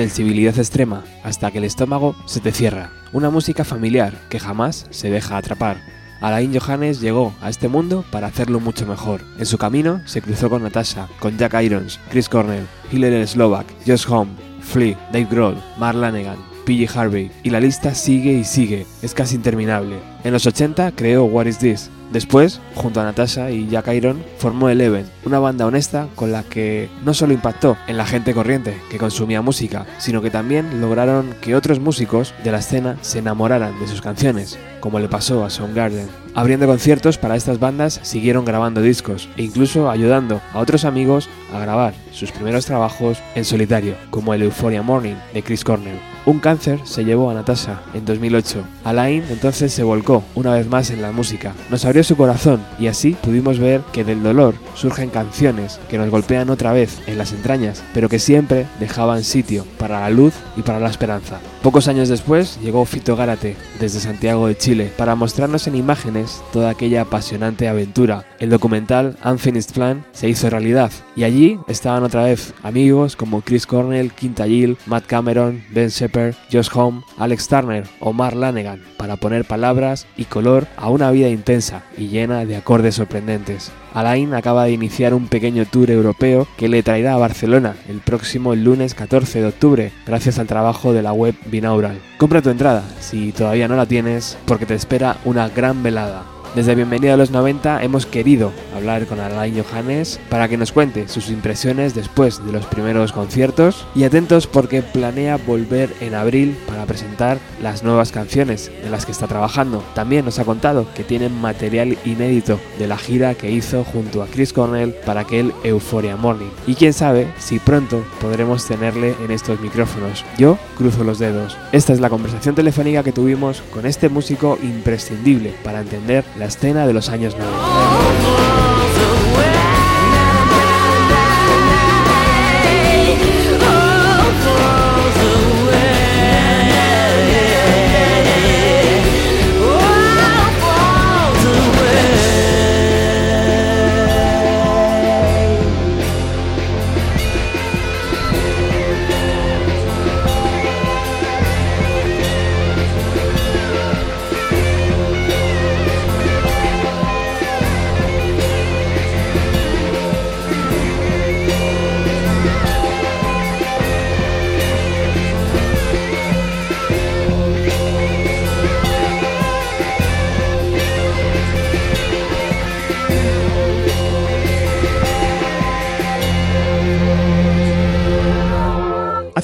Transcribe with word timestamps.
sensibilidad 0.00 0.58
extrema 0.58 1.04
hasta 1.22 1.50
que 1.50 1.58
el 1.58 1.64
estómago 1.64 2.16
se 2.24 2.40
te 2.40 2.52
cierra, 2.52 2.90
una 3.12 3.28
música 3.28 3.64
familiar 3.64 4.14
que 4.30 4.40
jamás 4.40 4.86
se 4.88 5.10
deja 5.10 5.36
atrapar. 5.36 5.76
Alain 6.22 6.58
Johannes 6.58 7.02
llegó 7.02 7.34
a 7.42 7.50
este 7.50 7.68
mundo 7.68 8.02
para 8.10 8.28
hacerlo 8.28 8.60
mucho 8.60 8.86
mejor. 8.86 9.20
En 9.38 9.44
su 9.44 9.58
camino 9.58 10.00
se 10.06 10.22
cruzó 10.22 10.48
con 10.48 10.62
Natasha, 10.62 11.06
con 11.18 11.36
Jack 11.36 11.62
Irons, 11.62 12.00
Chris 12.08 12.30
Cornell, 12.30 12.66
Hillary 12.90 13.26
Slovak, 13.26 13.66
Josh 13.86 14.06
Home, 14.08 14.30
Flea, 14.62 14.96
Dave 15.12 15.28
Grohl, 15.30 15.62
Mark 15.78 15.98
Lanegan, 15.98 16.38
PG 16.64 16.98
Harvey, 16.98 17.30
y 17.42 17.50
la 17.50 17.60
lista 17.60 17.94
sigue 17.94 18.32
y 18.32 18.44
sigue, 18.44 18.86
es 19.02 19.12
casi 19.12 19.34
interminable. 19.34 19.98
En 20.24 20.32
los 20.32 20.46
80 20.46 20.92
creó 20.92 21.24
What 21.24 21.44
Is 21.44 21.58
This, 21.58 21.90
Después, 22.10 22.60
junto 22.74 23.00
a 23.00 23.04
Natasha 23.04 23.52
y 23.52 23.68
Jack 23.68 23.88
Iron, 23.94 24.24
formó 24.38 24.68
Eleven, 24.68 25.06
una 25.24 25.38
banda 25.38 25.66
honesta 25.66 26.08
con 26.16 26.32
la 26.32 26.42
que 26.42 26.88
no 27.04 27.14
solo 27.14 27.32
impactó 27.32 27.76
en 27.86 27.96
la 27.96 28.04
gente 28.04 28.34
corriente 28.34 28.76
que 28.90 28.98
consumía 28.98 29.42
música, 29.42 29.86
sino 29.98 30.20
que 30.20 30.30
también 30.30 30.80
lograron 30.80 31.34
que 31.40 31.54
otros 31.54 31.78
músicos 31.78 32.34
de 32.42 32.50
la 32.50 32.58
escena 32.58 32.96
se 33.00 33.20
enamoraran 33.20 33.78
de 33.78 33.86
sus 33.86 34.00
canciones, 34.00 34.58
como 34.80 34.98
le 34.98 35.08
pasó 35.08 35.44
a 35.44 35.50
Soundgarden. 35.50 36.08
Abriendo 36.34 36.66
conciertos 36.66 37.18
para 37.18 37.36
estas 37.36 37.58
bandas, 37.58 38.00
siguieron 38.02 38.44
grabando 38.44 38.80
discos 38.80 39.28
e 39.36 39.42
incluso 39.42 39.90
ayudando 39.90 40.40
a 40.52 40.60
otros 40.60 40.84
amigos 40.84 41.28
a 41.52 41.58
grabar 41.58 41.94
sus 42.12 42.30
primeros 42.30 42.66
trabajos 42.66 43.18
en 43.34 43.44
solitario, 43.44 43.94
como 44.10 44.34
el 44.34 44.42
Euphoria 44.42 44.82
Morning 44.82 45.16
de 45.34 45.42
Chris 45.42 45.64
Cornell. 45.64 45.98
Un 46.26 46.38
cáncer 46.38 46.80
se 46.84 47.04
llevó 47.04 47.30
a 47.30 47.34
Natasha 47.34 47.80
en 47.94 48.04
2008. 48.04 48.62
Alain 48.84 49.24
entonces 49.30 49.72
se 49.72 49.82
volcó 49.82 50.22
una 50.34 50.52
vez 50.52 50.68
más 50.68 50.90
en 50.90 51.00
la 51.00 51.12
música. 51.12 51.54
Nos 51.70 51.84
abrió 51.84 52.04
su 52.04 52.16
corazón 52.16 52.60
y 52.78 52.88
así 52.88 53.16
pudimos 53.22 53.58
ver 53.58 53.80
que 53.92 54.04
del 54.04 54.22
dolor 54.22 54.54
surgen 54.74 55.08
canciones 55.08 55.80
que 55.88 55.96
nos 55.96 56.10
golpean 56.10 56.50
otra 56.50 56.72
vez 56.72 57.00
en 57.06 57.16
las 57.16 57.32
entrañas, 57.32 57.82
pero 57.94 58.08
que 58.08 58.18
siempre 58.18 58.66
dejaban 58.78 59.24
sitio 59.24 59.64
para 59.78 60.00
la 60.00 60.10
luz 60.10 60.34
y 60.56 60.62
para 60.62 60.78
la 60.78 60.90
esperanza. 60.90 61.40
Pocos 61.62 61.88
años 61.88 62.08
después 62.08 62.58
llegó 62.62 62.84
Fito 62.84 63.16
Gárate 63.16 63.56
desde 63.80 64.00
Santiago 64.00 64.46
de 64.46 64.56
Chile 64.56 64.92
para 64.96 65.14
mostrarnos 65.14 65.66
en 65.66 65.74
imágenes 65.74 66.19
toda 66.52 66.70
aquella 66.70 67.02
apasionante 67.02 67.68
aventura. 67.68 68.24
El 68.38 68.50
documental 68.50 69.16
Unfinished 69.24 69.72
Plan 69.72 70.04
se 70.12 70.28
hizo 70.28 70.50
realidad 70.50 70.90
y 71.16 71.24
allí 71.24 71.58
estaban 71.68 72.02
otra 72.02 72.24
vez 72.24 72.54
amigos 72.62 73.16
como 73.16 73.42
Chris 73.42 73.66
Cornell, 73.66 74.12
Quinta 74.12 74.46
Gill, 74.46 74.76
Matt 74.86 75.06
Cameron, 75.06 75.62
Ben 75.70 75.88
Shepard, 75.88 76.34
Josh 76.52 76.68
Home, 76.74 77.02
Alex 77.18 77.48
Turner 77.48 77.84
o 78.00 78.12
Mark 78.12 78.36
Lanegan 78.36 78.82
para 78.96 79.16
poner 79.16 79.44
palabras 79.44 80.06
y 80.16 80.24
color 80.24 80.66
a 80.76 80.90
una 80.90 81.10
vida 81.10 81.28
intensa 81.28 81.82
y 81.96 82.08
llena 82.08 82.44
de 82.44 82.56
acordes 82.56 82.96
sorprendentes. 82.96 83.72
Alain 83.94 84.34
acaba 84.34 84.64
de 84.64 84.72
iniciar 84.72 85.14
un 85.14 85.26
pequeño 85.26 85.66
tour 85.66 85.90
europeo 85.90 86.46
que 86.56 86.68
le 86.68 86.82
traerá 86.82 87.14
a 87.14 87.18
Barcelona 87.18 87.74
el 87.88 88.00
próximo 88.00 88.54
lunes 88.54 88.94
14 88.94 89.40
de 89.40 89.46
octubre, 89.46 89.92
gracias 90.06 90.38
al 90.38 90.46
trabajo 90.46 90.92
de 90.92 91.02
la 91.02 91.12
web 91.12 91.34
Binaural. 91.46 91.98
Compra 92.18 92.42
tu 92.42 92.50
entrada, 92.50 92.84
si 93.00 93.32
todavía 93.32 93.68
no 93.68 93.76
la 93.76 93.86
tienes, 93.86 94.38
porque 94.44 94.66
te 94.66 94.74
espera 94.74 95.16
una 95.24 95.48
gran 95.48 95.82
velada. 95.82 96.09
Desde 96.54 96.74
Bienvenido 96.74 97.14
a 97.14 97.16
los 97.16 97.30
90 97.30 97.84
hemos 97.84 98.06
querido 98.06 98.52
hablar 98.74 99.06
con 99.06 99.20
Alain 99.20 99.54
Johannes 99.62 100.18
para 100.28 100.48
que 100.48 100.56
nos 100.56 100.72
cuente 100.72 101.06
sus 101.06 101.30
impresiones 101.30 101.94
después 101.94 102.44
de 102.44 102.50
los 102.50 102.66
primeros 102.66 103.12
conciertos 103.12 103.86
y 103.94 104.02
atentos 104.02 104.48
porque 104.48 104.82
planea 104.82 105.36
volver 105.36 105.94
en 106.00 106.16
abril 106.16 106.58
para 106.66 106.86
presentar 106.86 107.38
las 107.62 107.84
nuevas 107.84 108.10
canciones 108.10 108.72
de 108.82 108.90
las 108.90 109.06
que 109.06 109.12
está 109.12 109.28
trabajando. 109.28 109.84
También 109.94 110.24
nos 110.24 110.40
ha 110.40 110.44
contado 110.44 110.86
que 110.92 111.04
tienen 111.04 111.40
material 111.40 111.96
inédito 112.04 112.58
de 112.80 112.88
la 112.88 112.98
gira 112.98 113.36
que 113.36 113.52
hizo 113.52 113.84
junto 113.84 114.20
a 114.20 114.26
Chris 114.26 114.52
Cornell 114.52 114.94
para 115.06 115.20
aquel 115.20 115.52
Euphoria 115.62 116.16
Morning. 116.16 116.50
Y 116.66 116.74
quién 116.74 116.92
sabe 116.92 117.28
si 117.38 117.60
pronto 117.60 118.04
podremos 118.20 118.66
tenerle 118.66 119.14
en 119.24 119.30
estos 119.30 119.60
micrófonos. 119.60 120.24
Yo 120.36 120.58
cruzo 120.76 121.04
los 121.04 121.20
dedos. 121.20 121.56
Esta 121.70 121.92
es 121.92 122.00
la 122.00 122.10
conversación 122.10 122.56
telefónica 122.56 123.04
que 123.04 123.12
tuvimos 123.12 123.62
con 123.72 123.86
este 123.86 124.08
músico 124.08 124.58
imprescindible 124.60 125.54
para 125.62 125.80
entender 125.80 126.24
la 126.40 126.46
escena 126.46 126.86
de 126.86 126.94
los 126.94 127.10
años 127.10 127.36
90. 127.36 128.69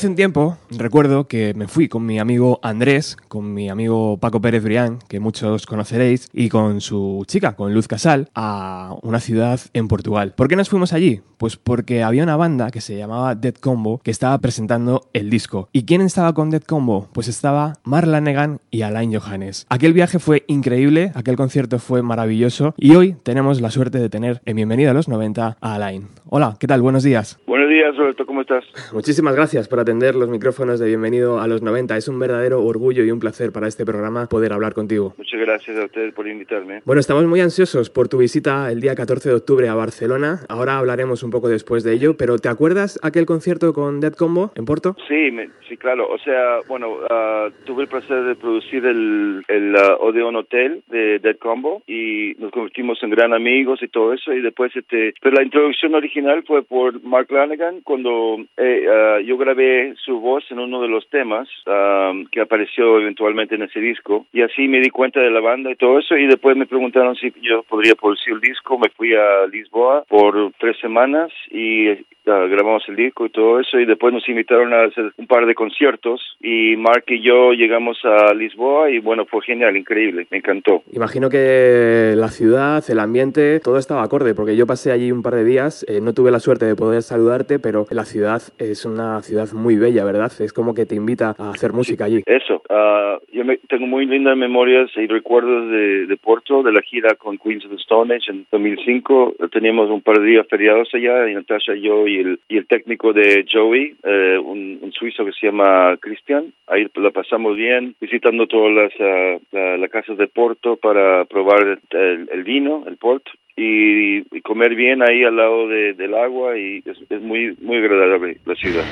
Un 0.06 0.14
tiempo 0.14 0.56
recuerdo 0.78 1.28
que 1.28 1.54
me 1.54 1.68
fui 1.68 1.88
con 1.88 2.06
mi 2.06 2.18
amigo 2.18 2.60
Andrés, 2.62 3.16
con 3.28 3.54
mi 3.54 3.68
amigo 3.68 4.18
Paco 4.18 4.40
Pérez 4.40 4.62
Brián, 4.62 4.98
que 5.08 5.20
muchos 5.20 5.66
conoceréis, 5.66 6.28
y 6.32 6.48
con 6.48 6.80
su 6.80 7.24
chica, 7.26 7.56
con 7.56 7.74
Luz 7.74 7.88
Casal, 7.88 8.28
a 8.34 8.94
una 9.02 9.20
ciudad 9.20 9.60
en 9.72 9.88
Portugal. 9.88 10.34
¿Por 10.36 10.48
qué 10.48 10.56
nos 10.56 10.68
fuimos 10.68 10.92
allí? 10.92 11.20
Pues 11.38 11.56
porque 11.56 12.02
había 12.02 12.22
una 12.22 12.36
banda 12.36 12.70
que 12.70 12.80
se 12.80 12.96
llamaba 12.96 13.34
Dead 13.34 13.54
Combo 13.54 14.00
que 14.02 14.10
estaba 14.10 14.38
presentando 14.38 15.08
el 15.12 15.30
disco. 15.30 15.68
¿Y 15.72 15.84
quién 15.84 16.00
estaba 16.00 16.32
con 16.32 16.50
Dead 16.50 16.62
Combo? 16.62 17.08
Pues 17.12 17.28
estaba 17.28 17.74
Marla 17.84 18.20
Negan 18.20 18.60
y 18.70 18.82
Alain 18.82 19.14
Johannes. 19.14 19.66
Aquel 19.68 19.92
viaje 19.92 20.18
fue 20.18 20.44
increíble, 20.46 21.12
aquel 21.14 21.36
concierto 21.36 21.78
fue 21.78 22.02
maravilloso 22.02 22.74
y 22.78 22.94
hoy 22.94 23.16
tenemos 23.22 23.60
la 23.60 23.70
suerte 23.70 23.98
de 23.98 24.08
tener 24.08 24.40
en 24.44 24.56
Bienvenido 24.56 24.90
a 24.90 24.94
los 24.94 25.08
90 25.08 25.58
a 25.60 25.74
Alain. 25.74 26.08
Hola, 26.28 26.56
¿qué 26.58 26.66
tal? 26.66 26.82
Buenos 26.82 27.02
días. 27.02 27.38
Buenos 27.46 27.68
días, 27.68 27.96
Roberto, 27.96 28.24
¿cómo 28.26 28.40
estás? 28.40 28.64
Muchísimas 28.92 29.34
gracias 29.34 29.68
por 29.68 29.80
atender 29.80 30.14
los 30.14 30.28
micrófonos 30.28 30.65
de 30.66 30.88
Bienvenido 30.88 31.40
a 31.40 31.46
los 31.46 31.62
90. 31.62 31.96
Es 31.96 32.08
un 32.08 32.18
verdadero 32.18 32.64
orgullo 32.64 33.04
y 33.04 33.12
un 33.12 33.20
placer 33.20 33.52
para 33.52 33.68
este 33.68 33.86
programa 33.86 34.26
poder 34.26 34.52
hablar 34.52 34.74
contigo. 34.74 35.14
Muchas 35.16 35.40
gracias 35.40 35.78
a 35.78 35.84
ustedes 35.84 36.12
por 36.12 36.26
invitarme. 36.26 36.82
Bueno, 36.84 36.98
estamos 36.98 37.24
muy 37.26 37.40
ansiosos 37.40 37.88
por 37.88 38.08
tu 38.08 38.18
visita 38.18 38.70
el 38.72 38.80
día 38.80 38.96
14 38.96 39.28
de 39.28 39.34
octubre 39.36 39.68
a 39.68 39.74
Barcelona. 39.74 40.40
Ahora 40.48 40.78
hablaremos 40.78 41.22
un 41.22 41.30
poco 41.30 41.48
después 41.48 41.84
de 41.84 41.92
ello, 41.92 42.16
pero 42.16 42.38
¿te 42.38 42.48
acuerdas 42.48 42.98
aquel 43.04 43.26
concierto 43.26 43.72
con 43.72 44.00
Dead 44.00 44.12
Combo 44.12 44.50
en 44.56 44.64
Porto? 44.64 44.96
Sí, 45.06 45.30
sí, 45.68 45.76
claro. 45.76 46.08
O 46.08 46.18
sea, 46.18 46.60
bueno, 46.68 46.94
uh, 46.94 47.50
tuve 47.64 47.82
el 47.82 47.88
placer 47.88 48.24
de 48.24 48.34
producir 48.34 48.84
el, 48.84 49.44
el 49.46 49.74
uh, 49.74 50.04
Odeon 50.04 50.34
Hotel 50.36 50.82
de 50.88 51.20
Dead 51.20 51.36
Combo 51.36 51.82
y 51.86 52.34
nos 52.38 52.50
convertimos 52.50 53.00
en 53.02 53.10
gran 53.10 53.32
amigos 53.32 53.82
y 53.82 53.88
todo 53.88 54.12
eso. 54.12 54.32
Y 54.32 54.40
después, 54.40 54.74
este, 54.74 55.14
pero 55.22 55.36
la 55.36 55.44
introducción 55.44 55.94
original 55.94 56.42
fue 56.44 56.62
por 56.62 57.00
Mark 57.02 57.30
Lanegan 57.30 57.82
cuando 57.82 58.38
eh, 58.56 58.86
uh, 58.88 59.20
yo 59.20 59.36
grabé 59.36 59.94
su 60.04 60.18
voz 60.20 60.44
en 60.50 60.55
uno 60.58 60.82
de 60.82 60.88
los 60.88 61.08
temas 61.08 61.48
um, 61.66 62.26
que 62.26 62.40
apareció 62.40 62.98
eventualmente 62.98 63.54
en 63.54 63.62
ese 63.62 63.80
disco. 63.80 64.26
Y 64.32 64.42
así 64.42 64.68
me 64.68 64.80
di 64.80 64.90
cuenta 64.90 65.20
de 65.20 65.30
la 65.30 65.40
banda 65.40 65.70
y 65.70 65.76
todo 65.76 65.98
eso 65.98 66.16
y 66.16 66.26
después 66.26 66.56
me 66.56 66.66
preguntaron 66.66 67.16
si 67.16 67.32
yo 67.42 67.62
podría 67.62 67.94
producir 67.94 68.34
el 68.34 68.40
disco. 68.40 68.78
Me 68.78 68.88
fui 68.90 69.14
a 69.14 69.46
Lisboa 69.50 70.04
por 70.08 70.52
tres 70.58 70.76
semanas 70.80 71.30
y 71.50 71.90
uh, 71.90 71.96
grabamos 72.24 72.82
el 72.88 72.96
disco 72.96 73.26
y 73.26 73.30
todo 73.30 73.60
eso 73.60 73.78
y 73.78 73.86
después 73.86 74.12
nos 74.12 74.28
invitaron 74.28 74.72
a 74.72 74.84
hacer 74.84 75.12
un 75.16 75.26
par 75.26 75.46
de 75.46 75.54
conciertos. 75.54 76.20
Y 76.40 76.76
Mark 76.76 77.04
y 77.08 77.22
yo 77.22 77.52
llegamos 77.52 77.98
a 78.04 78.34
Lisboa 78.34 78.90
y 78.90 78.98
bueno 78.98 79.24
fue 79.26 79.42
genial 79.42 79.76
increíble 79.76 80.26
me 80.30 80.38
encantó. 80.38 80.82
Imagino 80.92 81.28
que 81.30 82.14
la 82.16 82.28
ciudad 82.28 82.82
el 82.88 82.98
ambiente 82.98 83.60
todo 83.60 83.78
estaba 83.78 84.02
acorde 84.02 84.34
porque 84.34 84.56
yo 84.56 84.66
pasé 84.66 84.92
allí 84.92 85.12
un 85.12 85.22
par 85.22 85.34
de 85.34 85.44
días 85.44 85.84
eh, 85.88 86.00
no 86.00 86.14
tuve 86.14 86.30
la 86.30 86.40
suerte 86.40 86.66
de 86.66 86.76
poder 86.76 87.02
saludarte 87.02 87.58
pero 87.58 87.86
la 87.90 88.04
ciudad 88.04 88.42
es 88.58 88.84
una 88.84 89.22
ciudad 89.22 89.50
muy 89.52 89.76
bella 89.76 90.04
verdad 90.04 90.32
es 90.46 90.52
como 90.52 90.74
que 90.74 90.86
te 90.86 90.94
invita 90.94 91.34
a 91.38 91.50
hacer 91.50 91.72
música 91.72 92.04
allí. 92.04 92.22
Eso, 92.24 92.62
uh, 92.70 93.18
yo 93.32 93.44
me, 93.44 93.58
tengo 93.68 93.86
muy 93.86 94.06
lindas 94.06 94.36
memorias 94.36 94.90
y 94.96 95.06
recuerdos 95.06 95.70
de, 95.70 96.06
de, 96.06 96.16
Porto, 96.16 96.62
de 96.62 96.72
la 96.72 96.82
gira 96.82 97.14
con 97.14 97.38
Queens 97.38 97.64
of 97.64 97.72
the 97.72 97.76
Stone 97.76 98.14
Age 98.14 98.30
en 98.30 98.46
2005. 98.50 99.34
Teníamos 99.52 99.90
un 99.90 100.00
par 100.00 100.18
de 100.18 100.26
días 100.26 100.46
feriados 100.48 100.88
allá, 100.94 101.28
y 101.28 101.34
Natasha, 101.34 101.74
yo 101.74 102.06
y 102.06 102.16
el, 102.16 102.40
y 102.48 102.56
el 102.56 102.66
técnico 102.66 103.12
de 103.12 103.44
Joey, 103.50 103.94
eh, 104.02 104.38
un, 104.38 104.78
un, 104.80 104.92
suizo 104.92 105.24
que 105.24 105.32
se 105.32 105.46
llama 105.46 105.96
Christian. 106.00 106.52
Ahí 106.66 106.86
la 106.94 107.10
pasamos 107.10 107.56
bien, 107.56 107.94
visitando 108.00 108.46
todas 108.46 108.72
las 108.72 108.92
uh, 109.00 109.40
la, 109.52 109.76
la 109.76 109.88
casas 109.88 110.16
de 110.16 110.28
Porto 110.28 110.76
para 110.76 111.24
probar 111.26 111.78
el, 111.90 112.28
el 112.30 112.44
vino, 112.44 112.84
el 112.86 112.96
port, 112.96 113.26
y, 113.56 114.18
y, 114.36 114.40
comer 114.42 114.74
bien 114.74 115.02
ahí 115.02 115.24
al 115.24 115.36
lado 115.36 115.66
de, 115.68 115.94
del 115.94 116.14
agua 116.14 116.58
y 116.58 116.82
es, 116.84 116.98
es 117.08 117.22
muy 117.22 117.56
muy 117.62 117.78
agradable 117.78 118.36
la 118.44 118.54
ciudad. 118.54 118.84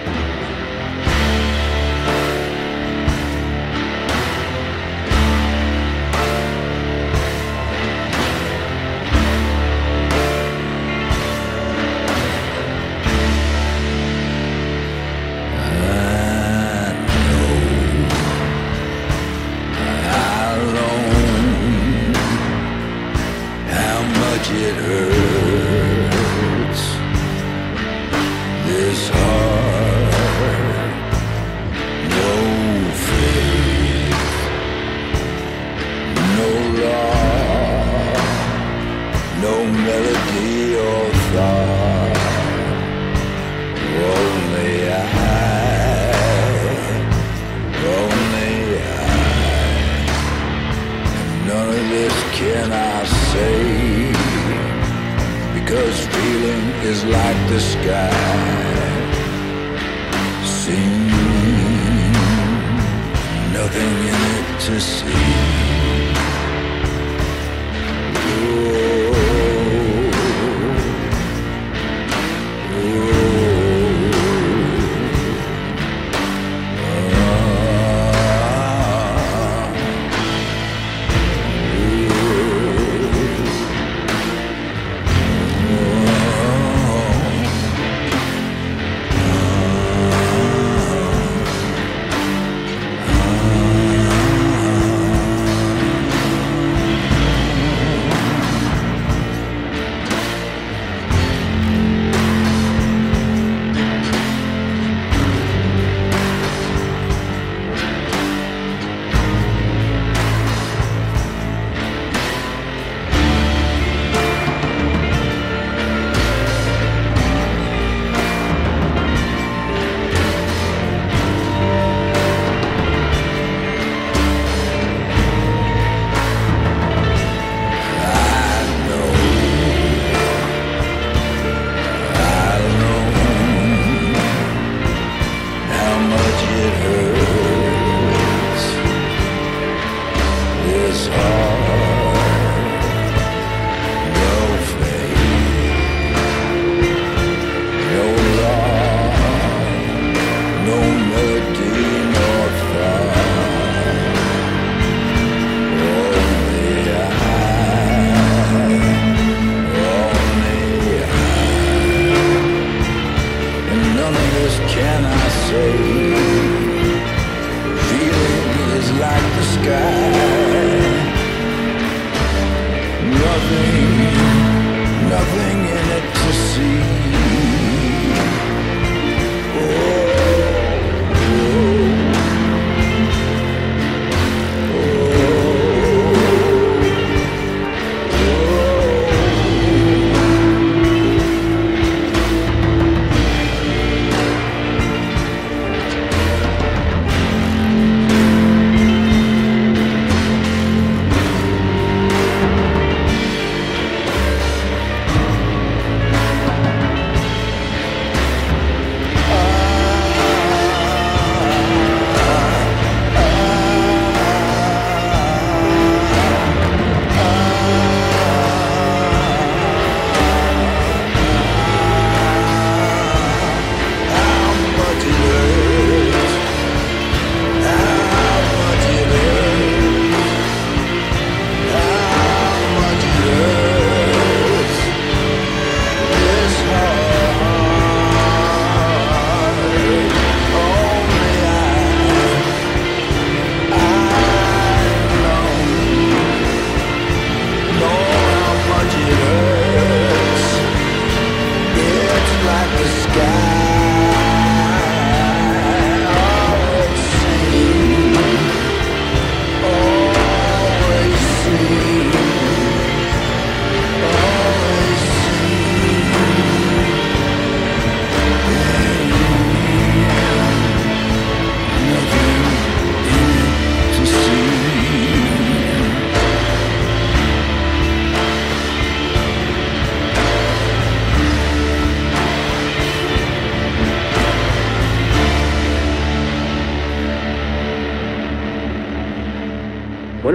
nothing, 173.44 175.08
nothing 175.08 175.58
in 175.67 175.86
it 175.98 176.15
to 176.15 176.32
see. 176.32 177.54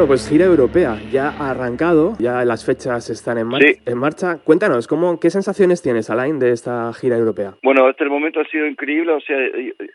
Pues 0.09 0.27
gira 0.27 0.45
europea, 0.45 0.97
ya 1.11 1.29
ha 1.37 1.51
arrancado, 1.51 2.15
ya 2.17 2.43
las 2.43 2.65
fechas 2.65 3.11
están 3.11 3.37
en, 3.37 3.47
en 3.85 3.97
marcha. 3.99 4.39
Cuéntanos, 4.43 4.87
¿cómo, 4.87 5.19
¿qué 5.19 5.29
sensaciones 5.29 5.83
tienes, 5.83 6.09
Alain, 6.09 6.39
de 6.39 6.51
esta 6.51 6.91
gira 6.93 7.15
europea? 7.15 7.53
Bueno, 7.61 7.85
hasta 7.85 8.05
el 8.05 8.09
momento 8.09 8.39
ha 8.39 8.45
sido 8.45 8.65
increíble, 8.65 9.11
o 9.11 9.19
sea, 9.19 9.37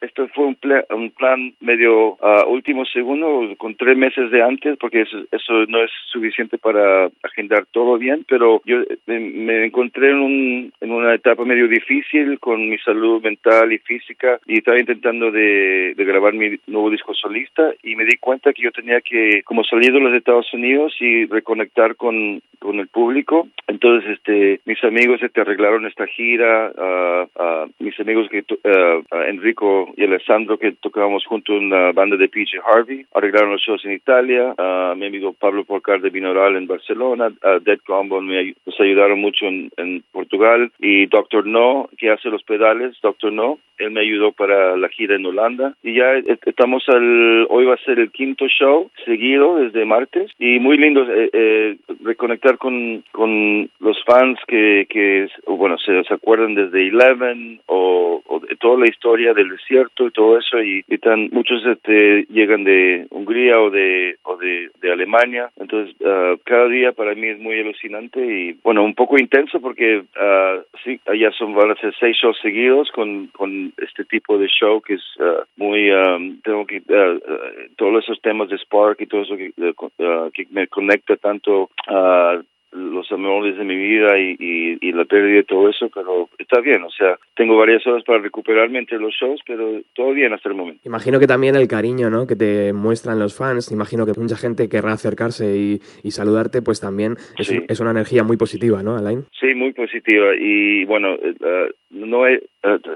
esto 0.02 0.28
fue 0.28 0.44
un, 0.44 0.56
un 0.90 1.10
plan 1.10 1.52
medio 1.58 2.16
a 2.24 2.46
último 2.46 2.84
segundo, 2.84 3.56
con 3.58 3.74
tres 3.74 3.96
meses 3.96 4.30
de 4.30 4.40
antes, 4.40 4.78
porque 4.78 5.00
eso, 5.00 5.18
eso, 5.32 5.66
no 5.66 5.82
es 5.82 5.90
suficiente 6.12 6.58
para 6.58 7.10
agendar 7.24 7.66
todo 7.72 7.98
bien, 7.98 8.24
pero 8.28 8.62
yo 8.64 8.84
me, 9.06 9.64
encontré 9.66 10.10
en, 10.10 10.18
un, 10.18 10.72
en 10.80 10.92
una 10.92 11.12
etapa 11.12 11.44
medio 11.44 11.66
difícil 11.66 12.38
con 12.38 12.70
mi 12.70 12.78
salud 12.78 13.20
mental 13.20 13.72
y 13.72 13.78
física 13.78 14.38
y 14.46 14.58
estaba 14.58 14.78
intentando 14.78 15.32
de, 15.32 15.94
de 15.96 16.04
grabar 16.04 16.34
mi 16.34 16.56
nuevo 16.68 16.88
disco 16.88 17.14
solista 17.14 17.72
y 17.82 17.96
me 17.96 18.04
di 18.04 18.16
cuenta 18.18 18.52
que 18.52 18.62
yo 18.62 18.70
tenía 18.70 19.00
que, 19.00 19.42
como 19.42 19.64
salir 19.64 19.92
de 19.92 20.03
los 20.04 20.14
Estados 20.14 20.52
Unidos 20.52 20.94
y 21.00 21.26
reconectar 21.26 21.96
con, 21.96 22.40
con 22.58 22.78
el 22.80 22.88
público. 22.88 23.48
Entonces, 23.66 24.10
este, 24.10 24.60
mis 24.64 24.82
amigos 24.84 25.20
te 25.20 25.26
este, 25.26 25.40
arreglaron 25.40 25.86
esta 25.86 26.06
gira, 26.06 26.70
uh, 26.70 27.70
mis 27.78 27.98
amigos 28.00 28.28
que 28.30 28.44
Enrico 29.28 29.92
y 29.96 30.04
Alessandro 30.04 30.58
que 30.58 30.72
tocábamos 30.72 31.24
junto 31.26 31.54
en 31.56 31.70
la 31.70 31.92
banda 31.92 32.16
de 32.16 32.28
PJ 32.28 32.60
Harvey, 32.64 33.06
arreglaron 33.14 33.52
los 33.52 33.62
shows 33.62 33.84
en 33.84 33.92
Italia, 33.92 34.54
mi 34.96 35.06
amigo 35.06 35.32
Pablo 35.32 35.64
Porcar 35.64 36.00
de 36.00 36.10
Binoral 36.10 36.56
en 36.56 36.66
Barcelona, 36.66 37.32
Dead 37.62 37.78
Combo 37.86 38.20
me, 38.20 38.54
nos 38.66 38.80
ayudaron 38.80 39.20
mucho 39.20 39.46
en, 39.46 39.70
en 39.76 40.02
Portugal. 40.12 40.70
Y 40.78 41.06
Doctor 41.06 41.46
No, 41.46 41.88
que 41.98 42.10
hace 42.10 42.28
los 42.28 42.42
pedales, 42.42 42.96
Doctor 43.02 43.32
No, 43.32 43.58
él 43.78 43.90
me 43.90 44.00
ayudó 44.00 44.32
para 44.32 44.76
la 44.76 44.88
gira 44.88 45.16
en 45.16 45.26
Holanda. 45.26 45.74
Y 45.82 45.94
ya 45.94 46.14
estamos 46.46 46.84
al, 46.88 47.46
hoy 47.50 47.64
va 47.64 47.74
a 47.74 47.84
ser 47.84 47.98
el 47.98 48.10
quinto 48.10 48.46
show 48.48 48.90
seguido 49.04 49.56
desde 49.56 49.74
de 49.80 49.84
martes 49.94 50.30
y 50.38 50.58
muy 50.58 50.76
lindo 50.76 51.00
eh, 51.02 51.30
eh, 51.32 51.76
reconectar 52.02 52.58
con, 52.58 53.04
con 53.12 53.70
los 53.80 53.98
fans 54.04 54.38
que, 54.48 54.86
que 54.88 55.28
bueno, 55.46 55.76
se, 55.78 56.02
se 56.04 56.14
acuerdan 56.14 56.54
desde 56.54 56.88
Eleven 56.88 57.60
o, 57.66 58.22
de 58.48 58.56
toda 58.56 58.78
la 58.78 58.88
historia 58.88 59.32
del 59.32 59.50
desierto 59.50 60.06
y 60.06 60.10
todo 60.10 60.38
eso 60.38 60.60
y, 60.62 60.84
y 60.88 60.98
tan, 60.98 61.28
muchos 61.30 61.64
este, 61.66 62.26
llegan 62.30 62.64
de 62.64 63.06
Hungría 63.10 63.60
o 63.60 63.70
de, 63.70 64.16
o 64.24 64.36
de, 64.36 64.70
de 64.80 64.92
Alemania. 64.92 65.50
Entonces, 65.60 65.94
uh, 66.00 66.36
cada 66.44 66.68
día 66.68 66.92
para 66.92 67.14
mí 67.14 67.28
es 67.28 67.38
muy 67.38 67.60
alucinante 67.60 68.20
y, 68.20 68.52
bueno, 68.62 68.82
un 68.84 68.94
poco 68.94 69.16
intenso 69.18 69.60
porque 69.60 69.98
uh, 69.98 70.62
sí, 70.82 71.00
allá 71.06 71.30
son, 71.32 71.54
van 71.54 71.70
a 71.70 71.76
ser 71.76 71.94
seis 72.00 72.16
shows 72.20 72.38
seguidos 72.42 72.90
con, 72.90 73.28
con 73.28 73.72
este 73.78 74.04
tipo 74.04 74.38
de 74.38 74.48
show 74.48 74.80
que 74.80 74.94
es 74.94 75.04
uh, 75.18 75.44
muy, 75.56 75.90
um, 75.90 76.40
tengo 76.42 76.66
que, 76.66 76.82
todos 77.76 78.04
esos 78.04 78.20
temas 78.20 78.48
de 78.48 78.58
Spark 78.58 79.00
y 79.00 79.06
todo 79.06 79.22
eso 79.22 79.36
que, 79.36 79.52
que 80.32 80.46
me 80.50 80.66
conecta 80.68 81.16
tanto 81.16 81.70
a 81.86 82.40
los 82.74 83.10
amores 83.12 83.56
de 83.56 83.64
mi 83.64 83.76
vida 83.76 84.18
y, 84.18 84.36
y, 84.38 84.78
y, 84.80 84.92
la 84.92 85.04
pérdida 85.04 85.40
y 85.40 85.44
todo 85.44 85.68
eso, 85.68 85.88
pero 85.94 86.28
está 86.38 86.60
bien, 86.60 86.82
o 86.82 86.90
sea, 86.90 87.16
tengo 87.36 87.56
varias 87.56 87.86
horas 87.86 88.02
para 88.04 88.18
recuperarme 88.18 88.80
entre 88.80 88.98
los 88.98 89.14
shows, 89.14 89.40
pero 89.46 89.80
todo 89.94 90.12
bien 90.12 90.32
hasta 90.32 90.48
el 90.48 90.56
momento. 90.56 90.80
Imagino 90.84 91.20
que 91.20 91.28
también 91.28 91.54
el 91.54 91.68
cariño, 91.68 92.10
¿no?, 92.10 92.26
que 92.26 92.34
te 92.34 92.72
muestran 92.72 93.20
los 93.20 93.36
fans, 93.36 93.70
imagino 93.70 94.04
que 94.04 94.12
mucha 94.18 94.36
gente 94.36 94.68
querrá 94.68 94.92
acercarse 94.92 95.56
y, 95.56 95.80
y 96.02 96.10
saludarte, 96.10 96.62
pues 96.62 96.80
también 96.80 97.16
es, 97.38 97.46
sí. 97.46 97.60
es, 97.68 97.78
una 97.78 97.92
energía 97.92 98.24
muy 98.24 98.36
positiva, 98.36 98.82
¿no, 98.82 98.96
Alain? 98.96 99.24
Sí, 99.38 99.54
muy 99.54 99.72
positiva 99.72 100.34
y 100.36 100.84
bueno, 100.84 101.14
uh, 101.14 101.70
no 101.90 102.26
he 102.26 102.42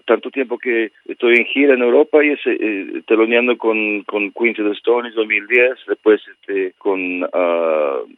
tanto 0.04 0.30
tiempo 0.30 0.58
que 0.58 0.90
estoy 1.06 1.36
en 1.36 1.44
gira 1.46 1.74
en 1.74 1.82
Europa 1.82 2.24
y 2.24 2.32
uh, 2.32 3.02
teloneando 3.06 3.56
con, 3.58 4.02
con 4.04 4.32
Queens 4.32 4.58
of 4.60 4.66
the 4.66 4.72
Stones 4.72 5.14
2010, 5.14 5.78
después 5.88 6.20
este, 6.30 6.74
con, 6.78 7.20